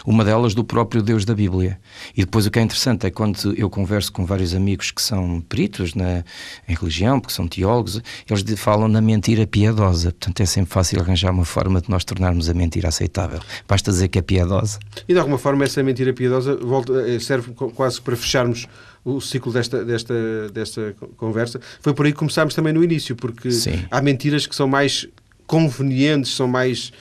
[0.04, 1.78] Uma delas do próprio Deus da Bíblia.
[2.16, 5.40] E depois o que é interessante é quando eu converso com vários amigos que são
[5.42, 6.24] peritos na,
[6.68, 10.12] em religião, porque são teólogos, eles falam na mentira piedosa.
[10.12, 13.40] Portanto, é sempre fácil arranjar uma forma de nós tornarmos a mentira aceitável.
[13.68, 14.78] Basta dizer que é piedosa.
[15.08, 18.66] E de alguma forma essa mentira piedosa volta, eh, serve quase para fecharmos
[19.04, 20.14] o ciclo desta, desta,
[20.52, 21.60] desta conversa.
[21.80, 23.84] Foi por aí que começámos também no início, porque Sim.
[23.90, 25.06] há mentiras que são mais
[25.46, 26.92] convenientes, são mais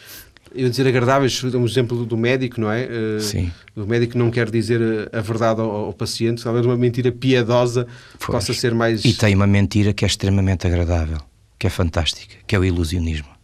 [0.54, 2.84] eu dizer agradáveis, um exemplo do médico, não é?
[2.84, 3.52] Eh, Sim.
[3.76, 7.88] O médico não quer dizer a verdade ao, ao paciente, talvez uma mentira piedosa
[8.20, 8.45] pois.
[8.45, 9.04] possa ser mais.
[9.06, 11.18] E tem uma mentira que é extremamente agradável,
[11.58, 13.39] que é fantástica, que é o ilusionismo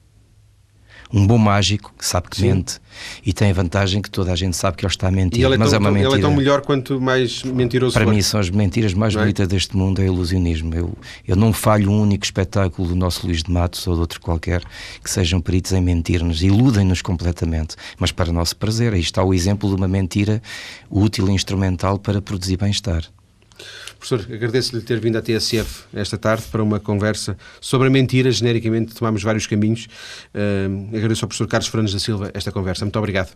[1.13, 2.47] um bom mágico que sabe que Sim.
[2.53, 2.79] mente
[3.25, 5.45] e tem a vantagem que toda a gente sabe que ele está a mentir.
[5.45, 6.11] É mas tão, é uma mentira.
[6.11, 8.13] Ele é tão melhor quanto mais mentiroso Para for.
[8.13, 9.19] mim são as mentiras mais é?
[9.19, 10.73] bonitas deste mundo, é o ilusionismo.
[10.73, 10.93] Eu,
[11.27, 14.63] eu não falho um único espetáculo do nosso Luís de Matos ou de outro qualquer
[15.03, 18.93] que sejam peritos em mentir-nos, iludem-nos completamente, mas para nosso prazer.
[18.93, 20.41] Aí está o exemplo de uma mentira
[20.89, 23.03] útil e instrumental para produzir bem-estar.
[23.99, 28.29] Professor, agradeço-lhe ter vindo à TSF esta tarde para uma conversa sobre a mentira.
[28.31, 29.87] Genericamente, tomámos vários caminhos.
[30.33, 32.85] Uh, agradeço ao professor Carlos Fernandes da Silva esta conversa.
[32.85, 33.33] Muito obrigado.